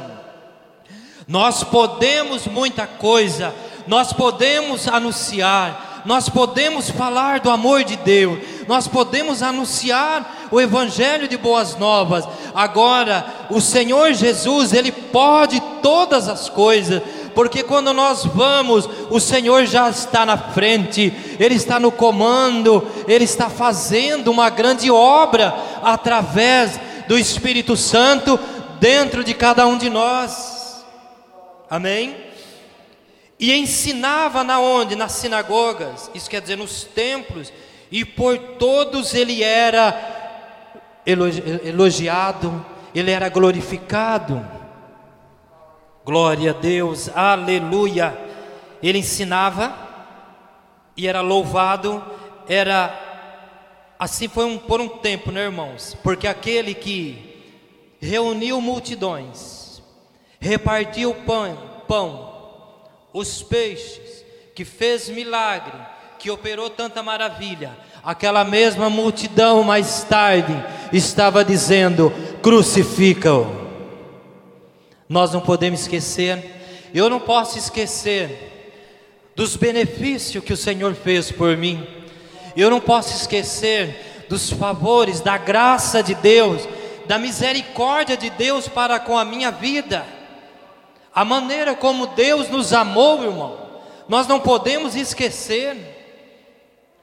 Nós 1.27 1.63
podemos 1.63 2.45
muita 2.45 2.85
coisa, 2.85 3.55
nós 3.87 4.13
podemos 4.13 4.87
anunciar, 4.87 6.03
nós 6.05 6.29
podemos 6.29 6.91
falar 6.91 7.39
do 7.39 7.49
amor 7.49 7.83
de 7.83 7.95
Deus, 7.95 8.39
nós 8.67 8.87
podemos 8.87 9.41
anunciar 9.41 10.49
o 10.51 10.61
Evangelho 10.61 11.27
de 11.27 11.37
Boas 11.37 11.75
Novas. 11.75 12.27
Agora, 12.53 13.25
o 13.49 13.59
Senhor 13.59 14.13
Jesus, 14.13 14.73
Ele 14.73 14.91
pode 14.91 15.59
todas 15.81 16.27
as 16.27 16.49
coisas, 16.49 17.01
porque 17.33 17.63
quando 17.63 17.93
nós 17.93 18.25
vamos, 18.25 18.87
o 19.09 19.19
Senhor 19.19 19.65
já 19.65 19.89
está 19.89 20.25
na 20.25 20.37
frente, 20.37 21.13
Ele 21.39 21.55
está 21.55 21.79
no 21.79 21.91
comando, 21.91 22.87
Ele 23.07 23.23
está 23.23 23.49
fazendo 23.49 24.31
uma 24.31 24.49
grande 24.49 24.91
obra 24.91 25.53
através 25.83 26.79
do 27.07 27.17
Espírito 27.17 27.75
Santo 27.75 28.39
dentro 28.79 29.23
de 29.23 29.33
cada 29.33 29.65
um 29.67 29.77
de 29.77 29.89
nós. 29.89 30.83
Amém? 31.69 32.15
E 33.39 33.53
ensinava 33.53 34.43
na 34.43 34.59
onde? 34.59 34.95
Nas 34.95 35.13
sinagogas, 35.13 36.11
isso 36.13 36.29
quer 36.29 36.41
dizer 36.41 36.57
nos 36.57 36.83
templos, 36.83 37.51
e 37.91 38.05
por 38.05 38.37
todos 38.37 39.13
ele 39.13 39.41
era 39.41 40.19
elogiado, 41.05 42.65
ele 42.93 43.09
era 43.09 43.29
glorificado. 43.29 44.60
Glória 46.03 46.49
a 46.49 46.53
Deus, 46.53 47.09
aleluia. 47.15 48.17
Ele 48.81 48.97
ensinava 48.97 49.75
e 50.97 51.07
era 51.07 51.21
louvado, 51.21 52.03
era 52.47 52.99
assim 53.99 54.27
foi 54.27 54.45
um, 54.45 54.57
por 54.57 54.81
um 54.81 54.87
tempo, 54.87 55.31
né, 55.31 55.43
irmãos? 55.43 55.95
Porque 56.01 56.27
aquele 56.27 56.73
que 56.73 57.55
reuniu 58.01 58.59
multidões, 58.59 59.81
repartiu 60.39 61.13
pão, 61.13 61.55
pão, 61.87 62.33
os 63.13 63.43
peixes, 63.43 64.25
que 64.55 64.65
fez 64.65 65.07
milagre, 65.07 65.77
que 66.17 66.31
operou 66.31 66.67
tanta 66.67 67.03
maravilha, 67.03 67.77
aquela 68.03 68.43
mesma 68.43 68.89
multidão 68.89 69.63
mais 69.63 70.03
tarde 70.03 70.53
estava 70.91 71.45
dizendo: 71.45 72.11
crucifica-o. 72.41 73.60
Nós 75.11 75.33
não 75.33 75.41
podemos 75.41 75.81
esquecer, 75.81 76.89
eu 76.93 77.09
não 77.09 77.19
posso 77.19 77.57
esquecer 77.57 78.79
dos 79.35 79.57
benefícios 79.57 80.41
que 80.41 80.53
o 80.53 80.57
Senhor 80.57 80.95
fez 80.95 81.29
por 81.29 81.57
mim, 81.57 81.85
eu 82.55 82.69
não 82.69 82.79
posso 82.79 83.13
esquecer 83.13 84.25
dos 84.29 84.49
favores, 84.51 85.19
da 85.19 85.37
graça 85.37 86.01
de 86.01 86.15
Deus, 86.15 86.65
da 87.07 87.19
misericórdia 87.19 88.15
de 88.15 88.29
Deus 88.29 88.69
para 88.69 89.01
com 89.01 89.17
a 89.17 89.25
minha 89.25 89.51
vida, 89.51 90.05
a 91.13 91.25
maneira 91.25 91.75
como 91.75 92.07
Deus 92.07 92.47
nos 92.47 92.71
amou, 92.71 93.21
irmão, 93.21 93.59
nós 94.07 94.27
não 94.27 94.39
podemos 94.39 94.95
esquecer. 94.95 95.75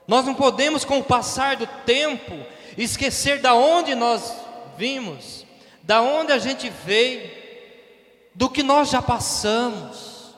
Nós 0.06 0.24
não 0.24 0.34
podemos, 0.34 0.82
com 0.82 1.00
o 1.00 1.04
passar 1.04 1.56
do 1.56 1.66
tempo, 1.84 2.34
esquecer 2.78 3.40
da 3.40 3.52
onde 3.52 3.94
nós 3.94 4.32
vimos, 4.78 5.44
da 5.82 6.00
onde 6.00 6.32
a 6.32 6.38
gente 6.38 6.72
veio, 6.86 7.38
do 8.38 8.49
que 8.49 8.62
nós 8.62 8.88
já 8.88 9.02
passamos. 9.02 10.33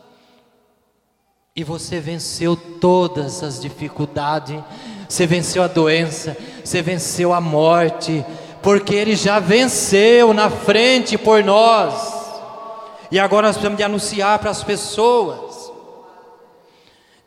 E 1.55 1.63
você 1.63 2.01
venceu 2.01 2.57
todas 2.57 3.45
as 3.45 3.61
dificuldades, 3.61 4.61
você 5.09 5.27
venceu 5.27 5.63
a 5.63 5.69
doença, 5.69 6.37
você 6.65 6.83
venceu 6.83 7.33
a 7.33 7.41
morte, 7.41 8.25
porque 8.61 8.97
Ele 8.97 9.15
já 9.15 9.39
venceu 9.39 10.35
na 10.35 10.51
frente 10.51 11.17
por 11.17 11.45
nós. 11.45 12.19
E 13.13 13.21
agora 13.21 13.47
nós 13.47 13.57
precisamos 13.57 13.77
de 13.77 13.85
anunciar 13.85 14.39
para 14.41 14.51
as 14.51 14.65
pessoas 14.65 15.51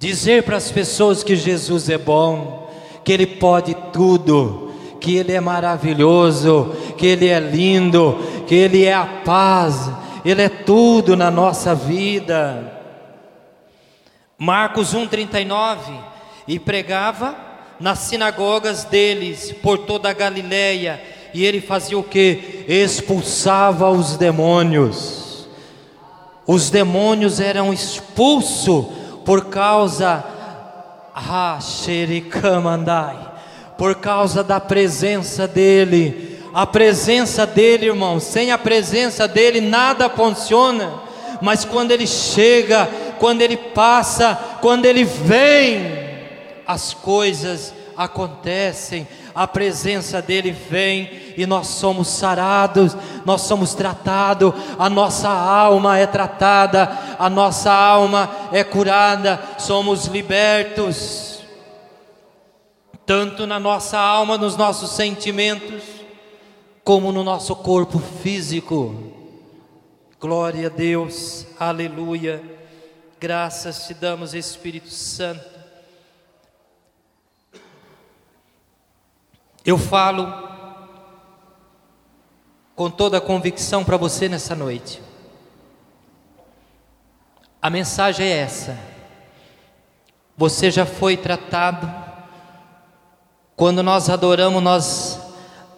Dizer 0.04 0.44
para 0.44 0.58
as 0.58 0.70
pessoas 0.70 1.24
que 1.24 1.34
Jesus 1.34 1.88
é 1.88 1.98
bom, 1.98 2.70
que 3.06 3.14
Ele 3.14 3.26
pode 3.26 3.74
tudo, 3.94 4.74
que 5.00 5.16
Ele 5.16 5.32
é 5.32 5.40
maravilhoso, 5.40 6.76
que 6.98 7.08
Ele 7.08 7.30
é 7.30 7.40
lindo, 7.40 8.20
que 8.46 8.54
Ele 8.54 8.84
é 8.84 8.94
a 8.94 9.06
paz, 9.06 9.90
Ele 10.26 10.42
é 10.42 10.50
tudo 10.50 11.16
na 11.16 11.30
nossa 11.30 11.76
vida. 11.76 12.82
Marcos 14.38 14.94
1,39: 14.94 16.00
E 16.48 16.58
pregava 16.60 17.36
nas 17.80 18.00
sinagogas 18.00 18.86
deles 18.86 19.52
por 19.62 19.80
toda 19.80 20.10
a 20.10 20.14
Galileia, 20.14 21.02
e 21.34 21.44
ele 21.44 21.60
fazia 21.60 21.98
o 21.98 22.04
que? 22.04 22.66
Expulsava 22.68 23.90
os 23.90 24.16
demônios. 24.16 25.48
Os 26.46 26.70
demônios 26.70 27.40
eram 27.40 27.74
expulsos 27.74 28.86
por 29.26 29.46
causa 29.46 30.24
por 33.78 33.96
causa 33.96 34.44
da 34.44 34.60
presença 34.60 35.48
dele. 35.48 36.33
A 36.54 36.68
presença 36.68 37.48
dele, 37.48 37.88
irmão, 37.88 38.20
sem 38.20 38.52
a 38.52 38.58
presença 38.58 39.28
dele 39.28 39.60
nada 39.60 40.10
funciona. 40.10 41.02
Mas 41.42 41.66
quando 41.66 41.92
ele 41.92 42.06
chega, 42.06 42.88
quando 43.20 43.42
ele 43.42 43.58
passa, 43.58 44.38
quando 44.62 44.86
ele 44.86 45.04
vem, 45.04 46.04
as 46.68 46.94
coisas 46.94 47.74
acontecem. 47.98 49.08
A 49.34 49.48
presença 49.48 50.22
dele 50.22 50.52
vem 50.52 51.10
e 51.36 51.46
nós 51.48 51.68
somos 51.68 52.08
sarados, 52.08 52.96
nós 53.26 53.42
somos 53.42 53.74
tratados, 53.74 54.54
a 54.78 54.88
nossa 54.90 55.30
alma 55.30 55.98
é 55.98 56.06
tratada, 56.06 56.96
a 57.18 57.30
nossa 57.32 57.74
alma 57.74 58.30
é 58.52 58.64
curada, 58.64 59.42
somos 59.58 60.06
libertos, 60.06 61.40
tanto 63.08 63.48
na 63.48 63.60
nossa 63.60 63.98
alma, 63.98 64.38
nos 64.38 64.56
nossos 64.56 64.92
sentimentos, 64.92 65.93
como 66.84 67.12
no 67.12 67.24
nosso 67.24 67.56
corpo 67.56 68.00
físico. 68.00 69.14
Glória 70.20 70.68
a 70.68 70.70
Deus, 70.70 71.46
aleluia. 71.60 72.44
Graças 73.20 73.88
te 73.88 73.94
damos, 73.94 74.34
Espírito 74.34 74.90
Santo. 74.90 75.54
Eu 79.66 79.78
falo 79.78 80.28
com 82.76 82.90
toda 82.90 83.18
a 83.18 83.22
convicção 83.22 83.86
para 83.86 83.96
você 83.96 84.28
nessa 84.28 84.54
noite. 84.54 85.02
A 87.62 87.70
mensagem 87.70 88.28
é 88.28 88.40
essa. 88.40 88.78
Você 90.36 90.70
já 90.70 90.86
foi 90.86 91.16
tratado. 91.16 91.90
Quando 93.56 93.82
nós 93.82 94.10
adoramos, 94.10 94.62
nós 94.62 95.23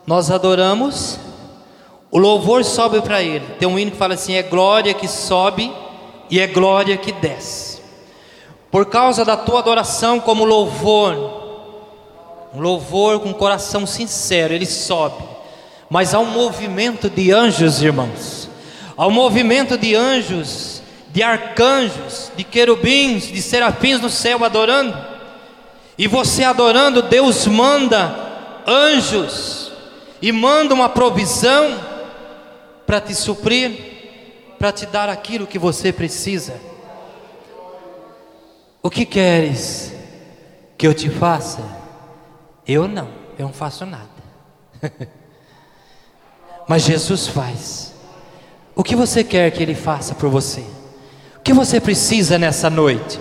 nós 0.06 0.30
adoramos. 0.30 1.20
O 2.12 2.20
louvor 2.20 2.64
sobe 2.64 3.02
para 3.02 3.22
ele. 3.22 3.46
Tem 3.60 3.68
um 3.68 3.78
hino 3.78 3.92
que 3.92 3.98
fala 3.98 4.14
assim: 4.14 4.36
é 4.36 4.44
glória 4.44 4.94
que 4.94 5.08
sobe 5.08 5.72
e 6.30 6.40
é 6.40 6.48
glória 6.48 6.96
que 6.98 7.12
desce. 7.12 7.82
Por 8.72 8.86
causa 8.88 9.24
da 9.24 9.38
tua 9.38 9.60
adoração 9.60 10.20
como 10.20 10.44
louvor, 10.44 11.14
um 12.54 12.60
louvor 12.60 13.20
com 13.20 13.34
coração 13.34 13.86
sincero, 13.86 14.54
ele 14.54 14.66
sobe. 14.66 15.24
Mas 15.90 16.14
há 16.14 16.20
um 16.20 16.26
movimento 16.26 17.10
de 17.10 17.32
anjos, 17.32 17.82
irmãos. 17.82 18.50
Há 18.98 19.08
um 19.08 19.12
movimento 19.12 19.78
de 19.78 19.96
anjos, 19.96 20.82
de 21.12 21.22
arcanjos, 21.22 22.32
de 22.36 22.44
querubins, 22.44 23.28
de 23.28 23.42
serafins 23.42 24.02
no 24.02 24.10
céu 24.10 24.44
adorando. 24.44 24.98
E 25.98 26.08
você 26.08 26.44
adorando, 26.44 27.02
Deus 27.02 27.48
manda 27.48 28.14
anjos 28.68 29.66
e 30.26 30.32
manda 30.32 30.74
uma 30.74 30.90
provisão 30.90 31.80
para 32.84 33.00
te 33.00 33.14
suprir, 33.14 34.56
para 34.58 34.72
te 34.72 34.88
dar 34.88 35.08
aquilo 35.08 35.46
que 35.46 35.60
você 35.60 35.94
precisa. 35.94 36.60
O 38.82 38.90
que 38.90 39.06
queres 39.06 39.94
que 40.76 40.88
eu 40.88 40.96
te 40.96 41.12
faça? 41.12 41.62
Eu 42.68 42.88
não, 42.88 43.08
eu 43.38 43.46
não 43.46 43.54
faço 43.54 43.86
nada. 43.86 44.10
Mas 46.68 46.82
Jesus 46.82 47.28
faz. 47.28 47.94
O 48.76 48.84
que 48.84 48.96
você 48.96 49.24
quer 49.24 49.52
que 49.52 49.62
Ele 49.62 49.76
faça 49.76 50.16
por 50.16 50.32
você? 50.32 50.66
O 51.38 51.42
que 51.42 51.54
você 51.54 51.80
precisa 51.80 52.40
nessa 52.40 52.68
noite? 52.68 53.20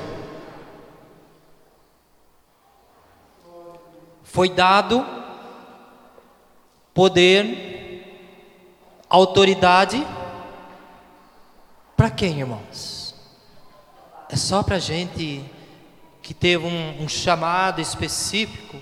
Foi 4.22 4.48
dado 4.48 5.22
poder, 6.94 8.40
autoridade, 9.10 10.06
para 11.96 12.10
quem, 12.10 12.40
irmãos? 12.40 13.14
É 14.30 14.36
só 14.36 14.62
para 14.62 14.78
gente 14.78 15.44
que 16.22 16.32
teve 16.32 16.64
um, 16.64 17.02
um 17.02 17.08
chamado 17.08 17.80
específico 17.80 18.80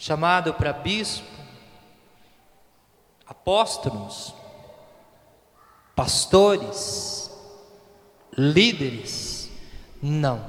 chamado 0.00 0.54
para 0.54 0.72
bispo, 0.72 1.26
apóstolos, 3.26 4.34
pastores, 5.94 7.30
líderes. 8.36 9.50
Não. 10.02 10.40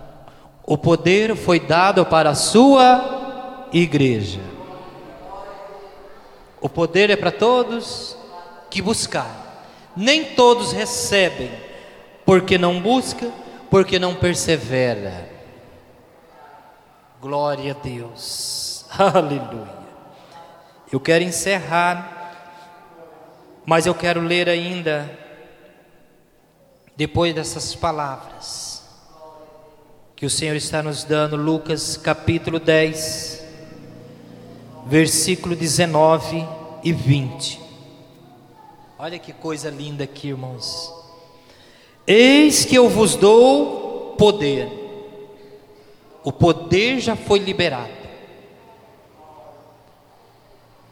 O 0.64 0.78
poder 0.78 1.36
foi 1.36 1.60
dado 1.60 2.06
para 2.06 2.30
a 2.30 2.36
sua 2.36 3.68
igreja. 3.74 4.40
O 6.62 6.70
poder 6.70 7.10
é 7.10 7.16
para 7.16 7.32
todos 7.32 8.16
que 8.70 8.82
buscar. 8.82 9.66
Nem 9.98 10.36
todos 10.36 10.72
recebem, 10.72 11.52
porque 12.26 12.58
não 12.58 12.80
busca, 12.80 13.30
porque 13.70 14.00
não 14.00 14.16
persevera. 14.16 15.30
Glória 17.20 17.72
a 17.72 17.84
Deus. 17.84 18.86
Aleluia. 18.98 19.82
Eu 20.92 21.00
quero 21.00 21.24
encerrar, 21.24 22.36
mas 23.66 23.86
eu 23.86 23.96
quero 23.96 24.22
ler 24.22 24.48
ainda 24.48 25.18
depois 26.96 27.34
dessas 27.34 27.74
palavras 27.74 28.72
que 30.22 30.26
o 30.28 30.30
Senhor 30.30 30.56
está 30.56 30.84
nos 30.84 31.04
dando, 31.04 31.36
Lucas 31.36 31.98
capítulo 31.98 32.60
10, 32.60 33.44
versículo 34.86 35.56
19 35.56 36.48
e 36.84 36.92
20. 36.92 37.62
Olha 38.98 39.18
que 39.18 39.34
coisa 39.34 39.70
linda 39.70 40.04
aqui, 40.04 40.30
irmãos. 40.30 40.94
Eis 42.06 42.66
que 42.66 42.76
eu 42.76 42.90
vos 42.90 43.16
dou 43.16 44.16
poder. 44.18 44.70
O 46.24 46.32
poder 46.32 47.00
já 47.00 47.16
foi 47.16 47.40
liberado. 47.40 48.02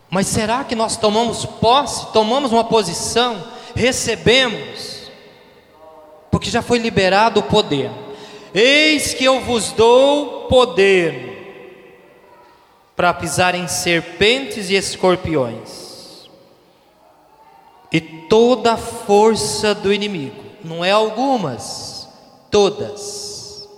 Mas 0.09 0.25
será 0.25 0.63
que 0.63 0.75
nós 0.75 0.97
tomamos 0.97 1.45
posse, 1.45 2.11
tomamos 2.11 2.51
uma 2.51 2.63
posição, 2.63 3.43
recebemos? 3.75 5.11
Porque 6.31 6.49
já 6.49 6.63
foi 6.63 6.79
liberado 6.79 7.41
o 7.41 7.43
poder. 7.43 7.91
Eis 8.53 9.13
que 9.13 9.23
eu 9.23 9.39
vos 9.41 9.71
dou 9.71 10.47
poder 10.47 11.28
para 12.99 13.13
pisar 13.13 13.55
em 13.55 13.65
serpentes 13.65 14.69
e 14.69 14.75
escorpiões, 14.75 16.27
e 17.89 18.01
toda 18.01 18.73
a 18.73 18.77
força 18.77 19.73
do 19.73 19.93
inimigo, 19.93 20.43
não 20.61 20.83
é 20.83 20.91
algumas, 20.91 22.09
todas, 22.51 23.69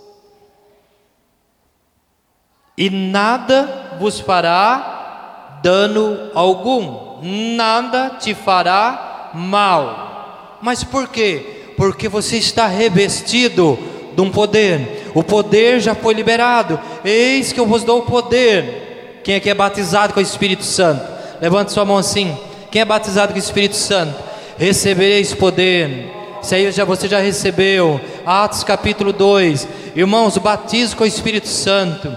e 2.76 2.90
nada 2.90 3.96
vos 4.00 4.18
fará 4.18 5.60
dano 5.62 6.32
algum, 6.34 7.20
nada 7.22 8.16
te 8.18 8.34
fará 8.34 9.30
mal. 9.34 10.58
Mas 10.60 10.82
por 10.82 11.06
quê? 11.06 11.74
Porque 11.76 12.08
você 12.08 12.38
está 12.38 12.66
revestido 12.66 13.78
de 14.16 14.20
um 14.20 14.32
poder. 14.32 15.12
O 15.14 15.22
poder 15.22 15.78
já 15.78 15.94
foi 15.94 16.12
liberado. 16.12 16.80
Eis 17.04 17.52
que 17.52 17.60
eu 17.60 17.66
vos 17.66 17.84
dou 17.84 18.00
o 18.00 18.06
poder. 18.06 18.81
Quem 19.24 19.36
aqui 19.36 19.48
é 19.48 19.54
batizado 19.54 20.12
com 20.12 20.20
o 20.20 20.22
Espírito 20.22 20.64
Santo? 20.64 21.02
Levante 21.40 21.72
sua 21.72 21.84
mão 21.84 21.96
assim. 21.96 22.36
Quem 22.70 22.82
é 22.82 22.84
batizado 22.84 23.32
com 23.32 23.38
o 23.38 23.42
Espírito 23.42 23.76
Santo? 23.76 24.14
Recebereis 24.58 25.34
poder. 25.34 26.10
Isso 26.42 26.54
aí 26.54 26.70
já, 26.72 26.84
você 26.84 27.06
já 27.06 27.18
recebeu. 27.18 28.00
Atos 28.26 28.64
capítulo 28.64 29.12
2. 29.12 29.68
Irmãos, 29.94 30.36
o 30.36 30.40
batismo 30.40 30.96
com 30.96 31.04
o 31.04 31.06
Espírito 31.06 31.46
Santo 31.46 32.16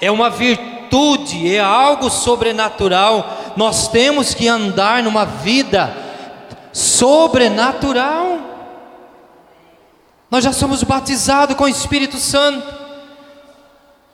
é 0.00 0.10
uma 0.10 0.30
virtude, 0.30 1.52
é 1.52 1.58
algo 1.58 2.10
sobrenatural. 2.10 3.54
Nós 3.56 3.88
temos 3.88 4.34
que 4.34 4.46
andar 4.46 5.02
numa 5.02 5.24
vida 5.24 5.92
sobrenatural. 6.72 8.38
Nós 10.30 10.44
já 10.44 10.52
somos 10.52 10.84
batizados 10.84 11.56
com 11.56 11.64
o 11.64 11.68
Espírito 11.68 12.18
Santo, 12.18 12.77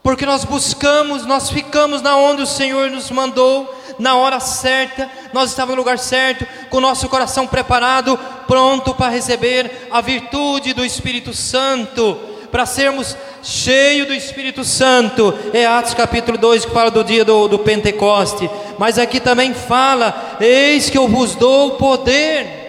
porque 0.05 0.27
nós 0.27 0.45
buscamos, 0.45 1.25
nós 1.25 1.49
ficamos 1.49 2.03
na 2.03 2.15
onde 2.15 2.43
o 2.43 2.47
Senhor 2.47 2.91
nos 2.91 3.11
mandou, 3.11 3.75
na 3.99 4.15
hora 4.17 4.39
certa, 4.39 5.11
nós 5.33 5.49
estávamos 5.49 5.77
no 5.77 5.81
lugar 5.81 5.99
certo, 5.99 6.47
com 6.69 6.77
o 6.77 6.81
nosso 6.81 7.09
coração 7.09 7.47
preparado, 7.47 8.19
pronto 8.47 8.95
para 8.95 9.11
receber 9.11 9.89
a 9.91 10.03
virtude 10.03 10.75
do 10.75 10.85
Espírito 10.85 11.33
Santo, 11.33 12.17
para 12.53 12.67
sermos 12.67 13.17
cheios 13.43 14.07
do 14.07 14.13
Espírito 14.13 14.63
Santo. 14.63 15.33
É 15.55 15.65
Atos 15.65 15.95
capítulo 15.95 16.37
2 16.37 16.67
que 16.67 16.71
fala 16.71 16.91
do 16.91 17.03
dia 17.03 17.25
do, 17.25 17.49
do 17.49 17.61
Pentecoste, 17.61 18.51
mas 18.79 18.99
aqui 18.99 19.19
também 19.19 19.55
fala: 19.55 20.37
Eis 20.39 20.91
que 20.91 20.99
eu 20.99 21.09
vos 21.09 21.35
dou 21.35 21.73
poder 21.77 22.65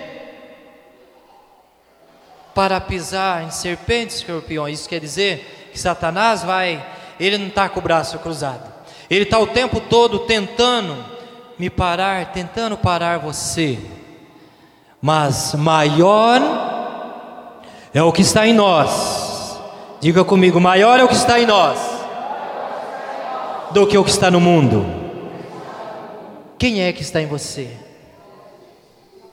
para 2.54 2.80
pisar 2.80 3.44
em 3.44 3.52
serpentes 3.52 4.16
e 4.16 4.20
escorpiões. 4.22 4.80
Isso 4.80 4.88
quer 4.88 5.02
dizer 5.02 5.70
que 5.74 5.78
Satanás 5.78 6.42
vai, 6.42 6.82
ele 7.20 7.38
não 7.38 7.48
está 7.48 7.70
com 7.70 7.80
o 7.80 7.84
braço 7.84 8.20
cruzado. 8.20 8.74
Ele 9.10 9.24
está 9.24 9.40
o 9.40 9.48
tempo 9.48 9.80
todo 9.80 10.20
tentando 10.20 10.96
me 11.58 11.70
parar, 11.70 12.32
tentando 12.32 12.78
parar 12.78 13.20
você. 13.20 13.80
Mas 15.02 15.54
maior 15.54 16.42
é 17.94 18.02
o 18.02 18.12
que 18.12 18.22
está 18.22 18.48
em 18.48 18.54
nós. 18.54 19.60
Diga 20.02 20.24
comigo, 20.24 20.60
maior 20.60 21.00
é 21.00 21.04
o 21.04 21.08
que 21.08 21.14
está 21.16 21.40
em 21.40 21.46
nós 21.46 21.80
do 23.72 23.86
que 23.86 23.98
o 23.98 24.04
que 24.04 24.10
está 24.10 24.32
no 24.32 24.40
mundo. 24.40 24.86
Quem 26.58 26.82
é 26.82 26.94
que 26.94 27.02
está 27.02 27.22
em 27.22 27.26
você? 27.26 27.70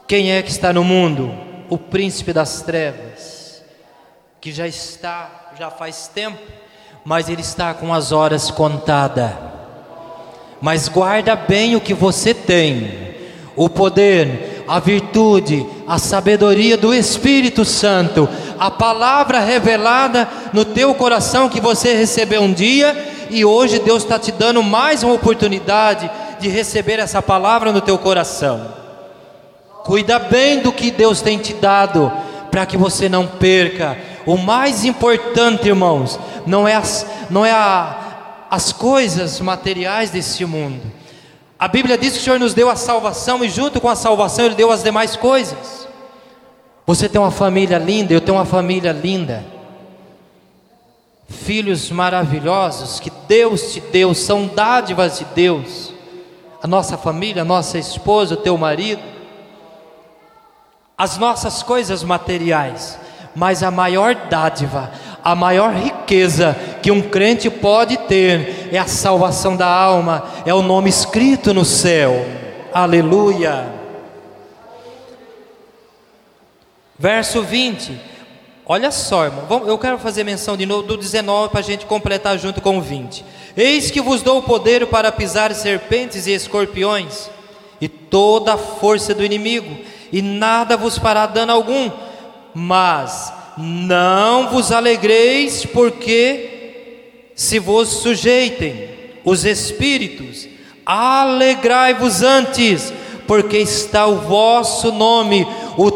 Quem 0.07 0.33
é 0.33 0.43
que 0.43 0.51
está 0.51 0.73
no 0.73 0.85
mundo? 0.85 1.33
O 1.71 1.79
príncipe 1.79 2.33
das 2.33 2.61
trevas, 2.63 3.63
que 4.41 4.53
já 4.53 4.67
está, 4.67 5.53
já 5.59 5.71
faz 5.71 6.09
tempo, 6.09 6.41
mas 7.05 7.29
ele 7.29 7.41
está 7.41 7.75
com 7.75 7.93
as 7.93 8.13
horas 8.13 8.51
contadas. 8.51 9.31
Mas 10.61 10.89
guarda 10.89 11.35
bem 11.35 11.75
o 11.75 11.81
que 11.81 11.95
você 11.95 12.33
tem: 12.33 12.91
o 13.57 13.69
poder, 13.69 14.65
a 14.69 14.79
virtude, 14.79 15.67
a 15.87 15.99
sabedoria 15.99 16.77
do 16.77 16.95
Espírito 16.95 17.65
Santo, 17.65 18.29
a 18.59 18.71
palavra 18.71 19.41
revelada 19.41 20.29
no 20.53 20.65
teu 20.65 20.95
coração 20.95 21.49
que 21.49 21.61
você 21.61 21.95
recebeu 21.95 22.43
um 22.43 22.53
dia 22.53 23.27
e 23.29 23.45
hoje 23.45 23.79
Deus 23.79 24.03
está 24.03 24.19
te 24.19 24.31
dando 24.31 24.63
mais 24.63 25.03
uma 25.03 25.15
oportunidade 25.15 26.11
de 26.39 26.49
receber 26.49 26.99
essa 26.99 27.23
palavra 27.23 27.73
no 27.73 27.81
teu 27.81 27.99
coração. 27.99 28.83
Cuida 29.85 30.19
bem 30.19 30.61
do 30.61 30.71
que 30.71 30.91
Deus 30.91 31.21
tem 31.21 31.39
te 31.39 31.55
dado, 31.55 32.13
para 32.51 32.67
que 32.67 32.77
você 32.77 33.09
não 33.09 33.27
perca. 33.27 33.97
O 34.25 34.37
mais 34.37 34.85
importante, 34.85 35.67
irmãos, 35.67 36.21
não 36.47 36.67
é 36.67 36.75
as, 36.75 37.07
não 37.31 37.45
é 37.45 37.53
a, 37.53 38.47
as 38.51 38.73
coisas 38.73 39.41
materiais 39.41 40.11
desse 40.11 40.45
mundo. 40.45 40.83
A 41.59 41.69
Bíblia 41.69 41.97
diz 41.97 42.15
que 42.15 42.19
o 42.19 42.23
Senhor 42.23 42.41
nos 42.41 42.55
deu 42.55 42.69
a 42.69 42.77
salvação 42.77 43.45
e 43.45 43.49
junto 43.49 43.81
com 43.81 43.89
a 43.89 43.97
salvação 43.97 44.47
Ele 44.47 44.55
deu 44.55 44.71
as 44.71 44.83
demais 44.83 45.17
coisas. 45.17 45.89
Você 46.87 47.09
tem 47.09 47.21
uma 47.21 47.31
família 47.31 47.79
linda, 47.79 48.13
eu 48.13 48.21
tenho 48.21 48.37
uma 48.37 48.45
família 48.45 48.93
linda. 48.93 49.45
Filhos 51.29 51.91
maravilhosos 51.91 52.99
que 52.99 53.11
Deus 53.29 53.73
te 53.73 53.81
deu, 53.81 54.13
são 54.15 54.47
dádivas 54.47 55.19
de 55.19 55.25
Deus. 55.27 55.93
A 56.63 56.67
nossa 56.67 56.99
família, 56.99 57.43
a 57.43 57.45
nossa 57.45 57.79
esposa, 57.79 58.35
o 58.35 58.39
teu 58.39 58.59
marido 58.59 59.13
as 61.03 61.19
nossas 61.19 61.65
coisas 61.65 62.05
materiais, 62.05 62.97
mas 63.35 63.65
a 63.65 63.73
maior 63.73 64.15
dádiva, 64.15 64.93
a 65.25 65.35
maior 65.35 65.73
riqueza 65.73 66.57
que 66.83 66.91
um 66.91 67.01
crente 67.01 67.49
pode 67.49 67.97
ter 67.97 68.69
é 68.73 68.79
a 68.79 68.87
salvação 68.87 69.57
da 69.57 69.67
alma, 69.67 70.25
é 70.45 70.53
o 70.53 70.63
nome 70.63 70.91
escrito 70.91 71.55
no 71.55 71.65
céu. 71.65 72.27
Aleluia. 72.73 73.67
Verso 76.99 77.43
20. 77.43 78.01
Olha 78.65 78.91
só, 78.91 79.25
irmão, 79.25 79.67
eu 79.67 79.77
quero 79.77 79.99
fazer 79.99 80.25
menção 80.25 80.57
de 80.57 80.65
novo 80.65 80.85
do 80.85 80.97
19 80.97 81.51
para 81.51 81.61
a 81.61 81.65
gente 81.65 81.85
completar 81.85 82.39
junto 82.39 82.61
com 82.61 82.79
o 82.79 82.81
20. 82.81 83.25
Eis 83.57 83.91
que 83.91 84.01
vos 84.01 84.23
dou 84.23 84.39
o 84.39 84.43
poder 84.43 84.87
para 84.87 85.13
pisar 85.13 85.53
serpentes 85.55 86.27
e 86.27 86.33
escorpiões 86.33 87.29
e 87.81 87.89
toda 87.89 88.55
a 88.55 88.59
força 88.59 89.13
do 89.15 89.25
inimigo 89.25 89.77
e 90.13 90.23
nada 90.23 90.77
vos 90.77 90.97
fará 90.97 91.27
dano 91.27 91.53
algum. 91.53 91.91
Mas 92.55 93.33
não 93.57 94.49
vos 94.49 94.73
alegreis, 94.73 95.65
porque 95.65 97.31
se 97.35 97.59
vos 97.59 97.89
sujeitem 97.89 98.91
os 99.25 99.45
espíritos, 99.45 100.49
alegrai-vos 100.85 102.23
antes, 102.23 102.93
porque 103.27 103.59
está 103.59 104.07
o 104.07 104.17
vosso 104.17 104.93
nome, 104.93 105.47
o 105.77 105.91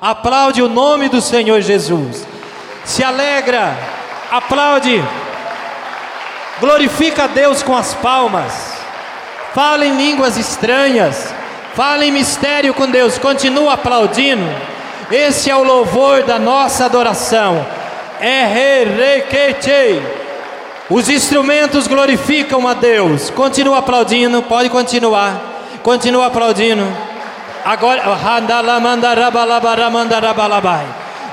Aplaude 0.00 0.62
o 0.62 0.68
nome 0.68 1.08
do 1.08 1.20
Senhor 1.20 1.60
Jesus. 1.60 2.26
Se 2.84 3.04
alegra, 3.04 3.76
aplaude, 4.30 5.02
glorifica 6.58 7.24
a 7.24 7.28
Deus 7.28 7.62
com 7.62 7.76
as 7.76 7.94
palmas. 7.94 8.72
Fala 9.54 9.86
em 9.86 9.96
línguas 9.96 10.36
estranhas, 10.36 11.32
fala 11.74 12.04
em 12.04 12.10
mistério 12.10 12.74
com 12.74 12.86
Deus, 12.88 13.18
continua 13.18 13.74
aplaudindo. 13.74 14.44
Esse 15.10 15.50
é 15.50 15.56
o 15.56 15.62
louvor 15.62 16.22
da 16.22 16.38
nossa 16.38 16.84
adoração. 16.84 17.66
É 18.20 18.44
Os 20.88 21.08
instrumentos 21.08 21.86
glorificam 21.86 22.66
a 22.68 22.74
Deus. 22.74 23.30
Continua 23.30 23.78
aplaudindo, 23.78 24.42
pode 24.42 24.68
continuar. 24.68 25.40
Continua 25.82 26.26
aplaudindo. 26.26 26.86
Agora, 27.64 28.02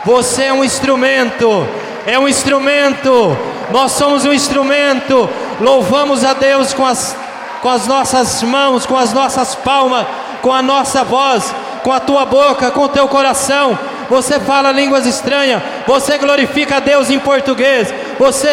você 0.06 0.44
é 0.44 0.54
um 0.54 0.64
instrumento, 0.64 1.68
é 2.06 2.18
um 2.18 2.28
instrumento. 2.28 3.38
Nós 3.72 3.92
somos 3.92 4.26
um 4.26 4.34
instrumento. 4.34 5.30
Louvamos 5.60 6.24
a 6.24 6.34
Deus 6.34 6.74
com 6.74 6.86
as 6.86 7.16
com 7.62 7.70
as 7.70 7.88
nossas 7.88 8.42
mãos, 8.44 8.86
com 8.86 8.98
as 8.98 9.14
nossas 9.14 9.56
palmas, 9.56 10.06
com 10.42 10.54
a 10.54 10.62
nossa 10.62 11.04
voz. 11.04 11.54
com 11.84 11.92
a 11.92 12.00
tua 12.00 12.26
boca, 12.26 12.72
com 12.72 12.82
o 12.82 12.90
teu 12.90 13.08
coração. 13.08 13.78
Você 14.10 14.40
fala 14.40 14.72
línguas 14.72 15.06
estranhas, 15.06 15.62
você 15.86 16.18
glorifica 16.18 16.78
a 16.78 16.80
Deus 16.80 17.10
em 17.10 17.20
português. 17.20 17.94
Você 18.18 18.50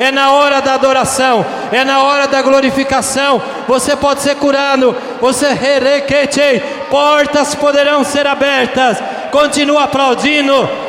é 0.00 0.10
na 0.10 0.32
hora 0.32 0.60
da 0.60 0.74
adoração, 0.74 1.46
é 1.72 1.84
na 1.84 2.02
hora 2.02 2.26
da 2.26 2.42
glorificação. 2.42 3.40
Você 3.68 3.96
pode 3.96 4.20
ser 4.20 4.34
curado, 4.36 4.96
você 5.20 5.48
portas 6.90 7.54
poderão 7.54 8.04
ser 8.04 8.26
abertas. 8.26 8.98
Continua 9.30 9.84
aplaudindo. 9.84 10.85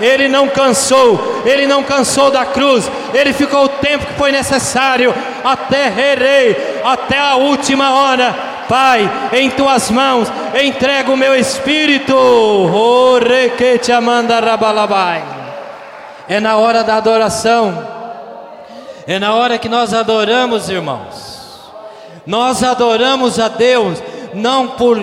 Ele 0.00 0.28
não 0.28 0.48
cansou, 0.48 1.42
ele 1.46 1.66
não 1.66 1.82
cansou 1.82 2.30
da 2.30 2.44
cruz, 2.44 2.90
ele 3.12 3.32
ficou 3.32 3.64
o 3.64 3.68
tempo 3.68 4.06
que 4.06 4.14
foi 4.14 4.32
necessário, 4.32 5.14
até 5.42 5.88
rei, 5.88 6.80
até 6.84 7.18
a 7.18 7.36
última 7.36 7.94
hora. 7.94 8.34
Pai, 8.68 9.10
em 9.32 9.50
tuas 9.50 9.90
mãos 9.90 10.28
entrego 10.62 11.12
o 11.12 11.16
meu 11.16 11.34
espírito. 11.36 12.14
É 16.28 16.40
na 16.40 16.56
hora 16.56 16.82
da 16.82 16.96
adoração, 16.96 17.86
é 19.06 19.18
na 19.18 19.34
hora 19.34 19.58
que 19.58 19.68
nós 19.68 19.92
adoramos, 19.92 20.70
irmãos. 20.70 21.34
Nós 22.26 22.62
adoramos 22.62 23.38
a 23.38 23.48
Deus 23.48 24.02
não 24.32 24.68
por 24.68 24.98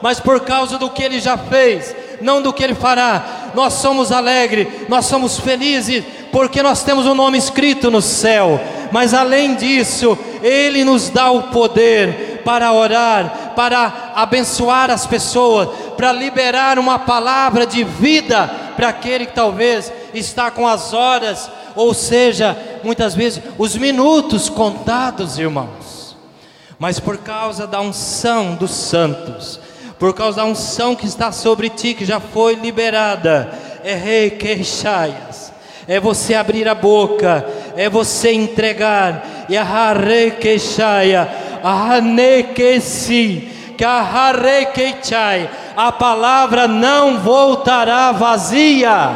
mas 0.00 0.18
por 0.18 0.40
causa 0.40 0.78
do 0.78 0.90
que 0.90 1.02
Ele 1.02 1.20
já 1.20 1.36
fez, 1.38 1.94
não 2.20 2.42
do 2.42 2.52
que 2.52 2.62
Ele 2.62 2.74
fará. 2.74 3.50
Nós 3.54 3.74
somos 3.74 4.10
alegres, 4.10 4.66
nós 4.88 5.06
somos 5.06 5.38
felizes, 5.38 6.04
porque 6.30 6.62
nós 6.62 6.82
temos 6.82 7.06
o 7.06 7.12
um 7.12 7.14
nome 7.14 7.38
escrito 7.38 7.90
no 7.90 8.02
céu. 8.02 8.60
Mas 8.90 9.14
além 9.14 9.54
disso, 9.54 10.18
Ele 10.42 10.84
nos 10.84 11.08
dá 11.08 11.30
o 11.30 11.44
poder 11.44 12.42
para 12.44 12.72
orar, 12.72 13.52
para 13.54 14.12
abençoar 14.14 14.90
as 14.90 15.06
pessoas, 15.06 15.68
para 15.96 16.12
liberar 16.12 16.78
uma 16.78 16.98
palavra 16.98 17.66
de 17.66 17.84
vida 17.84 18.50
para 18.76 18.88
aquele 18.88 19.26
que 19.26 19.34
talvez 19.34 19.92
está 20.14 20.50
com 20.50 20.66
as 20.66 20.92
horas, 20.92 21.50
ou 21.76 21.94
seja, 21.94 22.56
muitas 22.82 23.14
vezes 23.14 23.42
os 23.58 23.76
minutos 23.76 24.48
contados, 24.48 25.38
irmãos. 25.38 25.81
Mas 26.82 26.98
por 26.98 27.18
causa 27.18 27.64
da 27.64 27.80
unção 27.80 28.56
dos 28.56 28.72
santos, 28.72 29.60
por 30.00 30.12
causa 30.12 30.38
da 30.38 30.44
unção 30.44 30.96
que 30.96 31.06
está 31.06 31.30
sobre 31.30 31.68
ti, 31.70 31.94
que 31.94 32.04
já 32.04 32.18
foi 32.18 32.56
liberada, 32.56 33.56
é 33.84 33.94
rei 33.94 34.30
queixaias, 34.30 35.52
é 35.86 36.00
você 36.00 36.34
abrir 36.34 36.66
a 36.66 36.74
boca, 36.74 37.46
é 37.76 37.88
você 37.88 38.32
entregar, 38.32 39.46
e 39.48 39.56
a 39.56 39.92
rei 39.92 40.32
queixaia, 40.32 41.30
a 41.62 42.00
nequeci, 42.00 43.48
que 43.78 43.84
a 43.84 44.32
rei 44.32 44.66
queixai, 44.66 45.48
a 45.76 45.92
palavra 45.92 46.66
não 46.66 47.20
voltará 47.20 48.10
vazia. 48.10 49.08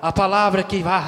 A 0.00 0.12
palavra 0.12 0.62
que 0.62 0.80
vai 0.80 1.00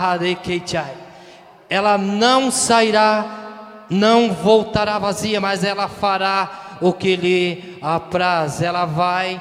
ela 1.69 1.99
não 1.99 2.51
sairá 2.51 3.43
não 3.89 4.33
voltará 4.33 4.99
vazia, 4.99 5.41
mas 5.41 5.65
ela 5.65 5.89
fará 5.89 6.79
o 6.81 6.93
que 6.93 7.17
lhe 7.17 7.79
apraz. 7.81 8.63
Ela 8.63 8.85
vai 8.85 9.41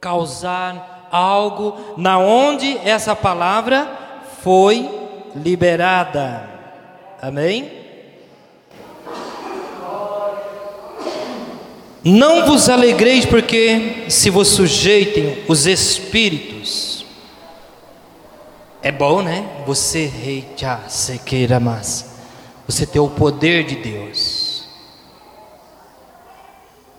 causar 0.00 1.08
algo 1.10 1.94
na 1.96 2.18
onde 2.18 2.78
essa 2.84 3.14
palavra 3.14 3.88
foi 4.42 4.88
liberada. 5.34 6.48
Amém? 7.20 7.72
Não 12.04 12.46
vos 12.46 12.68
alegreis 12.68 13.26
porque 13.26 14.04
se 14.08 14.30
vos 14.30 14.48
sujeitem 14.48 15.42
os 15.48 15.66
espíritos. 15.66 16.95
É 18.82 18.92
bom, 18.92 19.22
né? 19.22 19.62
Você 19.66 20.06
rei 20.06 20.46
já 20.56 20.80
se 20.88 21.18
queira 21.18 21.58
mais 21.58 22.16
você 22.66 22.84
ter 22.84 22.98
o 22.98 23.08
poder 23.08 23.64
de 23.64 23.76
Deus. 23.76 24.66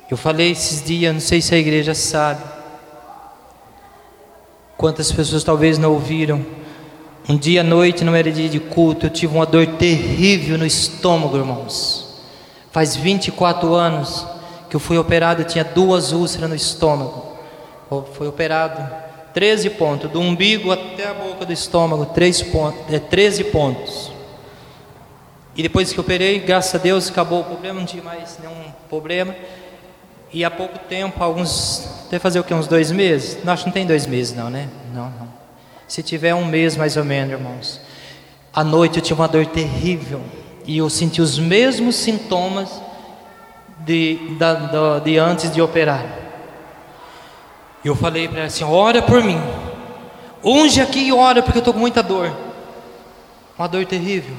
Eu 0.10 0.16
falei 0.16 0.52
esses 0.52 0.82
dias, 0.82 1.14
não 1.14 1.20
sei 1.20 1.42
se 1.42 1.54
a 1.54 1.58
igreja 1.58 1.94
sabe. 1.94 2.42
Quantas 4.78 5.12
pessoas 5.12 5.44
talvez 5.44 5.78
não 5.78 5.92
ouviram. 5.92 6.46
Um 7.28 7.36
dia 7.36 7.60
à 7.60 7.64
noite, 7.64 8.06
não 8.06 8.16
era 8.16 8.32
dia 8.32 8.48
de 8.48 8.60
culto, 8.60 9.08
eu 9.08 9.10
tive 9.10 9.36
uma 9.36 9.46
dor 9.46 9.68
terrível 9.76 10.58
no 10.58 10.66
estômago, 10.66 11.36
irmãos. 11.36 12.22
Faz 12.72 12.96
24 12.96 13.74
anos 13.74 14.26
que 14.70 14.76
eu 14.78 14.80
fui 14.80 14.98
operado, 14.98 15.42
eu 15.42 15.46
tinha 15.46 15.66
duas 15.66 16.14
úlceras 16.14 16.48
no 16.50 16.56
estômago. 16.56 17.34
Foi 18.14 18.30
operado 18.30 19.07
13 19.38 19.70
pontos, 19.70 20.10
do 20.10 20.20
umbigo 20.20 20.72
até 20.72 21.10
a 21.10 21.14
boca 21.14 21.46
do 21.46 21.54
estômago, 21.54 22.08
3 22.08 22.42
pontos, 22.42 22.92
é, 22.92 22.98
13 22.98 23.44
pontos. 23.44 24.12
E 25.56 25.62
depois 25.62 25.94
que 25.94 26.00
operei, 26.00 26.40
graças 26.40 26.74
a 26.74 26.80
Deus, 26.80 27.08
acabou 27.08 27.42
o 27.42 27.44
problema, 27.44 27.80
não 27.80 27.86
tinha 27.86 28.02
mais 28.02 28.40
nenhum 28.42 28.72
problema. 28.90 29.36
E 30.34 30.44
há 30.44 30.50
pouco 30.50 30.80
tempo, 30.80 31.24
alguns, 31.24 31.88
deve 32.10 32.20
fazer 32.20 32.40
o 32.40 32.44
que, 32.44 32.52
uns 32.52 32.66
dois 32.68 32.92
meses? 32.92 33.38
Não, 33.44 33.54
acho 33.54 33.62
que 33.62 33.70
não 33.70 33.74
tem 33.76 33.86
dois 33.86 34.08
meses 34.08 34.36
não, 34.36 34.50
né? 34.50 34.70
Não, 34.92 35.08
não. 35.12 35.28
Se 35.88 36.02
tiver 36.02 36.34
um 36.34 36.44
mês 36.44 36.76
mais 36.76 36.98
ou 36.98 37.06
menos, 37.06 37.34
irmãos. 37.34 37.80
À 38.52 38.64
noite 38.64 38.98
eu 38.98 39.04
tive 39.04 39.22
uma 39.22 39.28
dor 39.28 39.46
terrível. 39.46 40.24
E 40.66 40.80
eu 40.80 40.90
senti 40.90 41.22
os 41.22 41.38
mesmos 41.38 41.96
sintomas 41.96 42.72
de, 43.86 44.18
da, 44.40 44.54
da, 44.56 44.98
de 44.98 45.20
antes 45.20 45.52
de 45.54 45.62
operar. 45.62 46.27
Eu 47.84 47.96
falei 47.96 48.28
para 48.28 48.40
ela 48.40 48.48
assim: 48.48 48.64
ora 48.64 49.02
por 49.02 49.24
mim. 49.24 49.42
Unge 50.44 50.82
aqui 50.82 51.08
e 51.08 51.14
ora, 51.14 51.42
porque 51.42 51.58
eu 51.58 51.62
estou 51.62 51.74
com 51.74 51.80
muita 51.80 52.02
dor. 52.04 52.32
Uma 53.58 53.68
dor 53.68 53.86
terrível. 53.86 54.36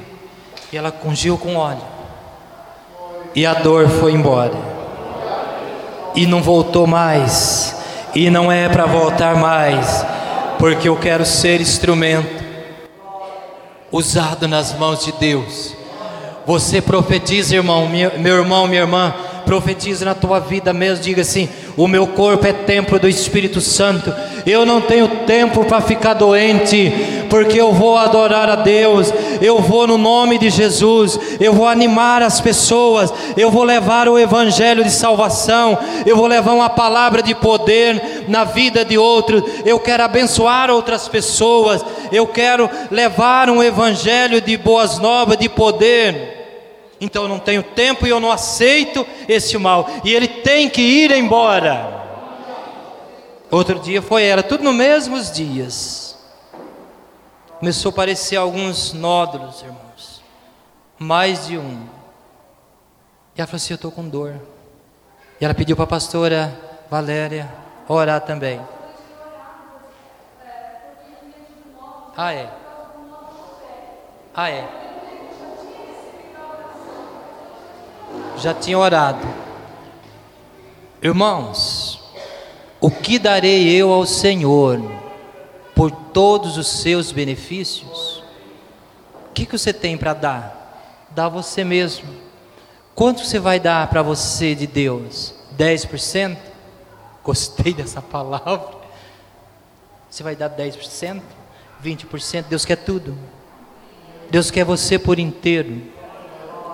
E 0.71 0.77
ela 0.77 0.93
ungiu 1.05 1.37
com 1.37 1.55
óleo. 1.55 1.81
E 3.35 3.45
a 3.45 3.53
dor 3.53 3.89
foi 3.89 4.13
embora. 4.13 4.53
E 6.15 6.25
não 6.25 6.41
voltou 6.41 6.87
mais. 6.87 7.75
E 8.15 8.29
não 8.29 8.51
é 8.51 8.67
para 8.69 8.85
voltar 8.85 9.35
mais. 9.35 10.05
Porque 10.57 10.89
eu 10.89 10.95
quero 10.95 11.25
ser 11.25 11.61
instrumento 11.61 12.43
usado 13.91 14.47
nas 14.47 14.77
mãos 14.77 15.03
de 15.03 15.11
Deus. 15.13 15.75
Você 16.45 16.81
profetiza, 16.81 17.55
irmão, 17.55 17.87
meu 17.87 18.37
irmão, 18.37 18.67
minha 18.67 18.81
irmã 18.81 19.13
profetiza 19.45 20.05
na 20.05 20.13
tua 20.13 20.39
vida 20.39 20.73
mesmo, 20.73 21.03
diga 21.03 21.21
assim: 21.21 21.49
o 21.79 21.87
meu 21.87 22.07
corpo 22.07 22.45
é 22.45 22.51
templo 22.51 22.99
do 22.99 23.07
Espírito 23.07 23.61
Santo. 23.61 24.13
Eu 24.45 24.65
não 24.65 24.81
tenho 24.81 25.07
tempo 25.25 25.63
para 25.63 25.79
ficar 25.79 26.13
doente, 26.13 26.91
porque 27.29 27.57
eu 27.57 27.71
vou 27.71 27.95
adorar 27.95 28.49
a 28.49 28.57
Deus. 28.57 29.13
Eu 29.41 29.59
vou 29.59 29.87
no 29.87 29.97
nome 29.97 30.37
de 30.37 30.49
Jesus. 30.49 31.17
Eu 31.39 31.53
vou 31.53 31.65
animar 31.65 32.21
as 32.21 32.41
pessoas. 32.41 33.13
Eu 33.37 33.49
vou 33.49 33.63
levar 33.63 34.09
o 34.09 34.19
evangelho 34.19 34.83
de 34.83 34.91
salvação. 34.91 35.79
Eu 36.05 36.17
vou 36.17 36.27
levar 36.27 36.51
uma 36.51 36.69
palavra 36.69 37.23
de 37.23 37.33
poder 37.33 38.25
na 38.27 38.43
vida 38.43 38.83
de 38.83 38.97
outros. 38.97 39.41
Eu 39.63 39.79
quero 39.79 40.03
abençoar 40.03 40.69
outras 40.69 41.07
pessoas. 41.07 41.81
Eu 42.11 42.27
quero 42.27 42.69
levar 42.91 43.49
um 43.49 43.63
evangelho 43.63 44.41
de 44.41 44.57
boas 44.57 44.99
novas, 44.99 45.37
de 45.37 45.47
poder. 45.47 46.38
Então 47.01 47.23
eu 47.23 47.29
não 47.29 47.39
tenho 47.39 47.63
tempo 47.63 48.05
e 48.05 48.09
eu 48.09 48.19
não 48.19 48.31
aceito 48.31 49.05
esse 49.27 49.57
mal. 49.57 49.87
E 50.03 50.13
ele 50.13 50.27
tem 50.27 50.69
que 50.69 50.81
ir 50.81 51.11
embora. 51.11 51.97
Outro 53.51 53.79
dia 53.79 54.01
foi 54.01 54.23
ela, 54.23 54.43
tudo 54.43 54.63
nos 54.63 54.75
mesmos 54.75 55.31
dias. 55.31 56.17
Começou 57.57 57.89
a 57.89 57.93
aparecer 57.93 58.35
alguns 58.35 58.93
nódulos, 58.93 59.61
irmãos. 59.61 60.21
Mais 60.97 61.47
de 61.47 61.57
um. 61.57 61.87
E 63.35 63.41
ela 63.41 63.47
falou 63.47 63.57
assim: 63.57 63.73
Eu 63.73 63.75
estou 63.75 63.91
com 63.91 64.07
dor. 64.07 64.39
E 65.39 65.45
ela 65.45 65.53
pediu 65.53 65.75
para 65.75 65.85
a 65.85 65.87
pastora 65.87 66.57
Valéria 66.89 67.49
orar 67.87 68.21
também. 68.21 68.59
Ah, 72.15 72.33
é. 72.33 72.49
Ah, 74.35 74.49
é. 74.49 74.78
Já 78.39 78.53
tinha 78.53 78.77
orado. 78.77 79.27
Irmãos, 81.01 82.01
o 82.81 82.89
que 82.89 83.19
darei 83.19 83.69
eu 83.69 83.91
ao 83.91 84.05
Senhor 84.05 84.81
por 85.75 85.91
todos 85.91 86.57
os 86.57 86.67
seus 86.67 87.11
benefícios? 87.11 88.23
O 89.29 89.33
que, 89.33 89.45
que 89.45 89.57
você 89.57 89.71
tem 89.71 89.97
para 89.97 90.13
dar? 90.13 91.07
Dá 91.11 91.29
você 91.29 91.63
mesmo. 91.63 92.07
Quanto 92.95 93.23
você 93.23 93.39
vai 93.39 93.59
dar 93.59 93.87
para 93.89 94.01
você 94.01 94.53
de 94.53 94.67
Deus? 94.67 95.33
10%? 95.57 96.37
Gostei 97.23 97.73
dessa 97.73 98.01
palavra. 98.01 98.77
Você 100.09 100.23
vai 100.23 100.35
dar 100.35 100.49
10%? 100.49 101.21
20%. 101.83 102.45
Deus 102.49 102.65
quer 102.65 102.77
tudo. 102.77 103.17
Deus 104.29 104.51
quer 104.51 104.65
você 104.65 104.99
por 104.99 105.17
inteiro. 105.19 105.81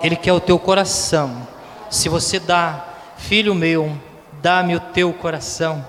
Ele 0.02 0.16
quer 0.16 0.32
o 0.32 0.40
teu 0.40 0.58
coração. 0.58 1.46
Se 1.90 2.08
você 2.08 2.38
dá, 2.38 2.84
filho 3.16 3.54
meu, 3.54 3.96
dá-me 4.42 4.74
o 4.74 4.80
teu 4.80 5.12
coração. 5.12 5.84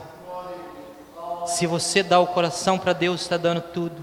Se 1.45 1.65
você 1.65 2.03
dá 2.03 2.19
o 2.19 2.27
coração 2.27 2.77
para 2.77 2.93
Deus, 2.93 3.21
está 3.21 3.37
dando 3.37 3.61
tudo. 3.61 3.95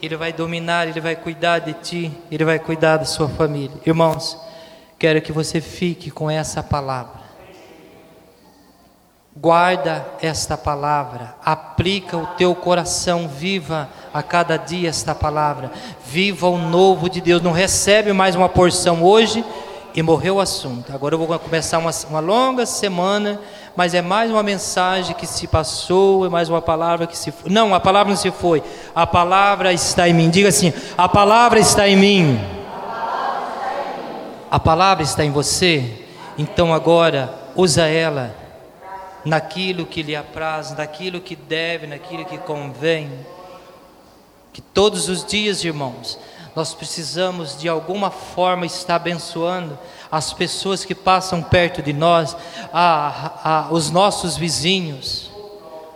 Ele 0.00 0.16
vai 0.16 0.32
dominar, 0.32 0.88
Ele 0.88 1.00
vai 1.00 1.14
cuidar 1.14 1.58
de 1.58 1.74
ti, 1.74 2.12
Ele 2.30 2.44
vai 2.44 2.58
cuidar 2.58 2.96
da 2.96 3.04
sua 3.04 3.28
família. 3.28 3.76
Irmãos, 3.84 4.38
quero 4.98 5.20
que 5.20 5.32
você 5.32 5.60
fique 5.60 6.10
com 6.10 6.30
essa 6.30 6.62
palavra. 6.62 7.20
Guarda 9.36 10.06
esta 10.20 10.56
palavra, 10.56 11.36
aplica 11.44 12.16
o 12.16 12.26
teu 12.28 12.54
coração, 12.54 13.28
viva 13.28 13.88
a 14.12 14.22
cada 14.22 14.56
dia 14.56 14.88
esta 14.88 15.14
palavra, 15.14 15.70
viva 16.04 16.48
o 16.48 16.58
novo 16.58 17.08
de 17.08 17.20
Deus. 17.20 17.40
Não 17.40 17.52
recebe 17.52 18.12
mais 18.12 18.34
uma 18.34 18.48
porção 18.48 19.04
hoje 19.04 19.44
e 19.94 20.02
morreu 20.02 20.36
o 20.36 20.40
assunto. 20.40 20.92
Agora 20.92 21.14
eu 21.14 21.18
vou 21.18 21.38
começar 21.38 21.78
uma, 21.78 21.90
uma 22.08 22.20
longa 22.20 22.64
semana, 22.66 23.40
mas 23.76 23.94
é 23.94 24.02
mais 24.02 24.30
uma 24.30 24.42
mensagem 24.42 25.14
que 25.14 25.26
se 25.26 25.46
passou, 25.46 26.26
é 26.26 26.28
mais 26.28 26.48
uma 26.48 26.62
palavra 26.62 27.06
que 27.06 27.16
se 27.16 27.30
foi. 27.30 27.50
Não, 27.50 27.74
a 27.74 27.80
palavra 27.80 28.10
não 28.10 28.16
se 28.16 28.30
foi, 28.30 28.62
a 28.94 29.06
palavra 29.06 29.72
está 29.72 30.08
em 30.08 30.14
mim. 30.14 30.30
Diga 30.30 30.48
assim: 30.48 30.72
a 30.96 31.08
palavra 31.08 31.58
está 31.58 31.88
em 31.88 31.96
mim. 31.96 32.40
A 34.50 34.58
palavra 34.58 35.04
está 35.04 35.24
em 35.24 35.30
você, 35.30 36.04
então 36.36 36.74
agora 36.74 37.32
usa 37.54 37.86
ela 37.86 38.34
naquilo 39.24 39.86
que 39.86 40.02
lhe 40.02 40.16
apraz, 40.16 40.72
naquilo 40.72 41.20
que 41.20 41.36
deve, 41.36 41.86
naquilo 41.86 42.24
que 42.24 42.38
convém. 42.38 43.10
Que 44.52 44.60
todos 44.60 45.08
os 45.08 45.24
dias, 45.24 45.62
irmãos, 45.62 46.18
nós 46.54 46.74
precisamos 46.74 47.56
de 47.58 47.68
alguma 47.68 48.10
forma 48.10 48.66
estar 48.66 48.96
abençoando 48.96 49.78
as 50.10 50.32
pessoas 50.32 50.84
que 50.84 50.94
passam 50.94 51.42
perto 51.42 51.80
de 51.80 51.92
nós, 51.92 52.36
a, 52.72 53.32
a, 53.44 53.66
os 53.70 53.90
nossos 53.90 54.36
vizinhos, 54.36 55.30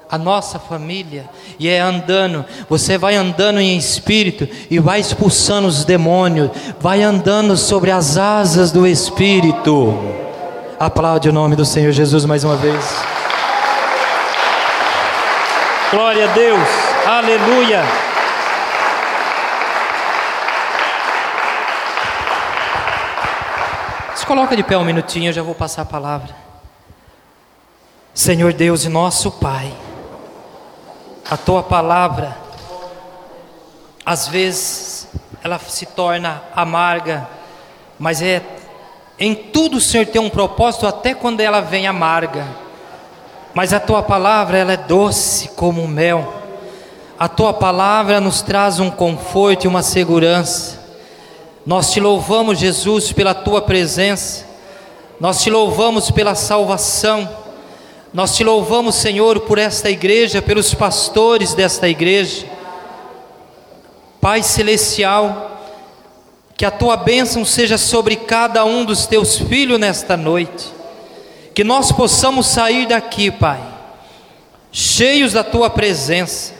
a 0.08 0.16
nossa 0.16 0.58
família, 0.58 1.28
e 1.58 1.68
é 1.68 1.80
andando, 1.80 2.44
você 2.68 2.96
vai 2.96 3.16
andando 3.16 3.58
em 3.58 3.76
espírito 3.76 4.48
e 4.70 4.78
vai 4.78 5.00
expulsando 5.00 5.66
os 5.66 5.84
demônios, 5.84 6.50
vai 6.78 7.02
andando 7.02 7.56
sobre 7.56 7.90
as 7.90 8.16
asas 8.16 8.70
do 8.70 8.86
Espírito. 8.86 9.92
Aplaude 10.78 11.28
o 11.28 11.32
nome 11.32 11.56
do 11.56 11.64
Senhor 11.64 11.90
Jesus 11.90 12.24
mais 12.24 12.44
uma 12.44 12.56
vez. 12.56 12.84
Glória 15.90 16.30
a 16.30 16.32
Deus, 16.32 16.68
aleluia. 17.06 18.13
Coloca 24.34 24.56
de 24.56 24.64
pé 24.64 24.76
um 24.76 24.84
minutinho, 24.84 25.28
eu 25.28 25.32
já 25.32 25.44
vou 25.44 25.54
passar 25.54 25.82
a 25.82 25.84
palavra. 25.84 26.34
Senhor 28.12 28.52
Deus 28.52 28.84
e 28.84 28.88
nosso 28.88 29.30
Pai, 29.30 29.72
a 31.30 31.36
tua 31.36 31.62
palavra, 31.62 32.36
às 34.04 34.26
vezes 34.26 35.06
ela 35.40 35.56
se 35.60 35.86
torna 35.86 36.42
amarga, 36.52 37.28
mas 37.96 38.20
é 38.20 38.42
em 39.20 39.36
tudo 39.36 39.76
o 39.76 39.80
Senhor 39.80 40.04
tem 40.04 40.20
um 40.20 40.28
propósito, 40.28 40.84
até 40.84 41.14
quando 41.14 41.38
ela 41.38 41.60
vem 41.60 41.86
amarga. 41.86 42.44
Mas 43.54 43.72
a 43.72 43.78
tua 43.78 44.02
palavra 44.02 44.58
ela 44.58 44.72
é 44.72 44.76
doce 44.76 45.50
como 45.50 45.86
mel. 45.86 46.42
A 47.16 47.28
tua 47.28 47.54
palavra 47.54 48.20
nos 48.20 48.42
traz 48.42 48.80
um 48.80 48.90
conforto 48.90 49.64
e 49.64 49.68
uma 49.68 49.84
segurança. 49.84 50.83
Nós 51.66 51.92
te 51.92 51.98
louvamos, 51.98 52.58
Jesus, 52.58 53.10
pela 53.10 53.32
tua 53.32 53.62
presença. 53.62 54.44
Nós 55.18 55.42
te 55.42 55.48
louvamos 55.48 56.10
pela 56.10 56.34
salvação. 56.34 57.26
Nós 58.12 58.36
te 58.36 58.44
louvamos, 58.44 58.96
Senhor, 58.96 59.40
por 59.40 59.58
esta 59.58 59.88
igreja, 59.88 60.42
pelos 60.42 60.74
pastores 60.74 61.54
desta 61.54 61.88
igreja. 61.88 62.46
Pai 64.20 64.42
celestial, 64.42 65.58
que 66.54 66.66
a 66.66 66.70
tua 66.70 66.98
bênção 66.98 67.46
seja 67.46 67.78
sobre 67.78 68.16
cada 68.16 68.64
um 68.66 68.84
dos 68.84 69.06
teus 69.06 69.38
filhos 69.38 69.80
nesta 69.80 70.18
noite. 70.18 70.70
Que 71.54 71.64
nós 71.64 71.90
possamos 71.90 72.46
sair 72.46 72.86
daqui, 72.86 73.30
Pai, 73.30 73.60
cheios 74.70 75.32
da 75.32 75.42
tua 75.42 75.70
presença, 75.70 76.52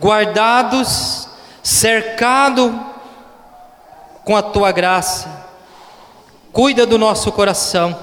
guardados, 0.00 1.28
cercados 1.62 2.72
com 4.26 4.36
a 4.36 4.42
tua 4.42 4.72
graça. 4.72 5.46
Cuida 6.52 6.84
do 6.84 6.98
nosso 6.98 7.30
coração, 7.30 7.96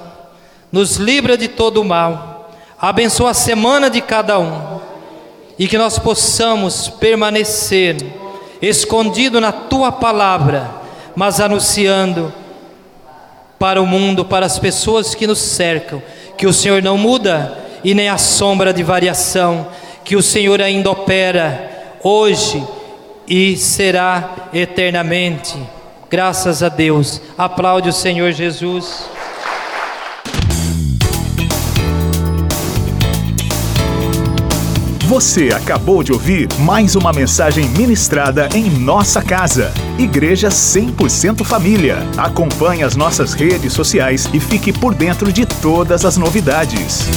nos 0.71 0.95
livra 0.95 1.37
de 1.37 1.49
todo 1.49 1.81
o 1.81 1.85
mal, 1.85 2.49
abençoa 2.79 3.31
a 3.31 3.33
semana 3.33 3.89
de 3.89 3.99
cada 3.99 4.39
um 4.39 4.79
e 5.59 5.67
que 5.67 5.77
nós 5.77 5.99
possamos 5.99 6.87
permanecer 6.87 7.97
escondido 8.61 9.41
na 9.41 9.51
tua 9.51 9.91
palavra, 9.91 10.71
mas 11.13 11.41
anunciando 11.41 12.33
para 13.59 13.81
o 13.81 13.85
mundo, 13.85 14.23
para 14.23 14.45
as 14.45 14.57
pessoas 14.57 15.13
que 15.13 15.27
nos 15.27 15.39
cercam, 15.39 16.01
que 16.37 16.47
o 16.47 16.53
Senhor 16.53 16.81
não 16.81 16.97
muda 16.97 17.57
e 17.83 17.93
nem 17.93 18.07
a 18.07 18.17
sombra 18.17 18.71
de 18.71 18.81
variação, 18.81 19.67
que 20.05 20.15
o 20.15 20.23
Senhor 20.23 20.61
ainda 20.61 20.89
opera 20.89 21.97
hoje 22.01 22.65
e 23.27 23.57
será 23.57 24.49
eternamente. 24.53 25.82
Graças 26.13 26.61
a 26.61 26.69
Deus. 26.69 27.19
Aplaude 27.35 27.89
o 27.89 27.91
Senhor 27.91 28.31
Jesus. 28.33 29.09
Você 35.07 35.49
acabou 35.49 36.03
de 36.03 36.13
ouvir 36.13 36.47
mais 36.59 36.95
uma 36.95 37.11
mensagem 37.11 37.67
ministrada 37.69 38.47
em 38.53 38.69
nossa 38.69 39.23
casa. 39.23 39.73
Igreja 39.97 40.49
100% 40.49 41.43
Família. 41.43 41.97
Acompanhe 42.15 42.83
as 42.83 42.95
nossas 42.95 43.33
redes 43.33 43.73
sociais 43.73 44.29
e 44.31 44.39
fique 44.39 44.71
por 44.71 44.93
dentro 44.93 45.33
de 45.33 45.47
todas 45.47 46.05
as 46.05 46.15
novidades. 46.15 47.09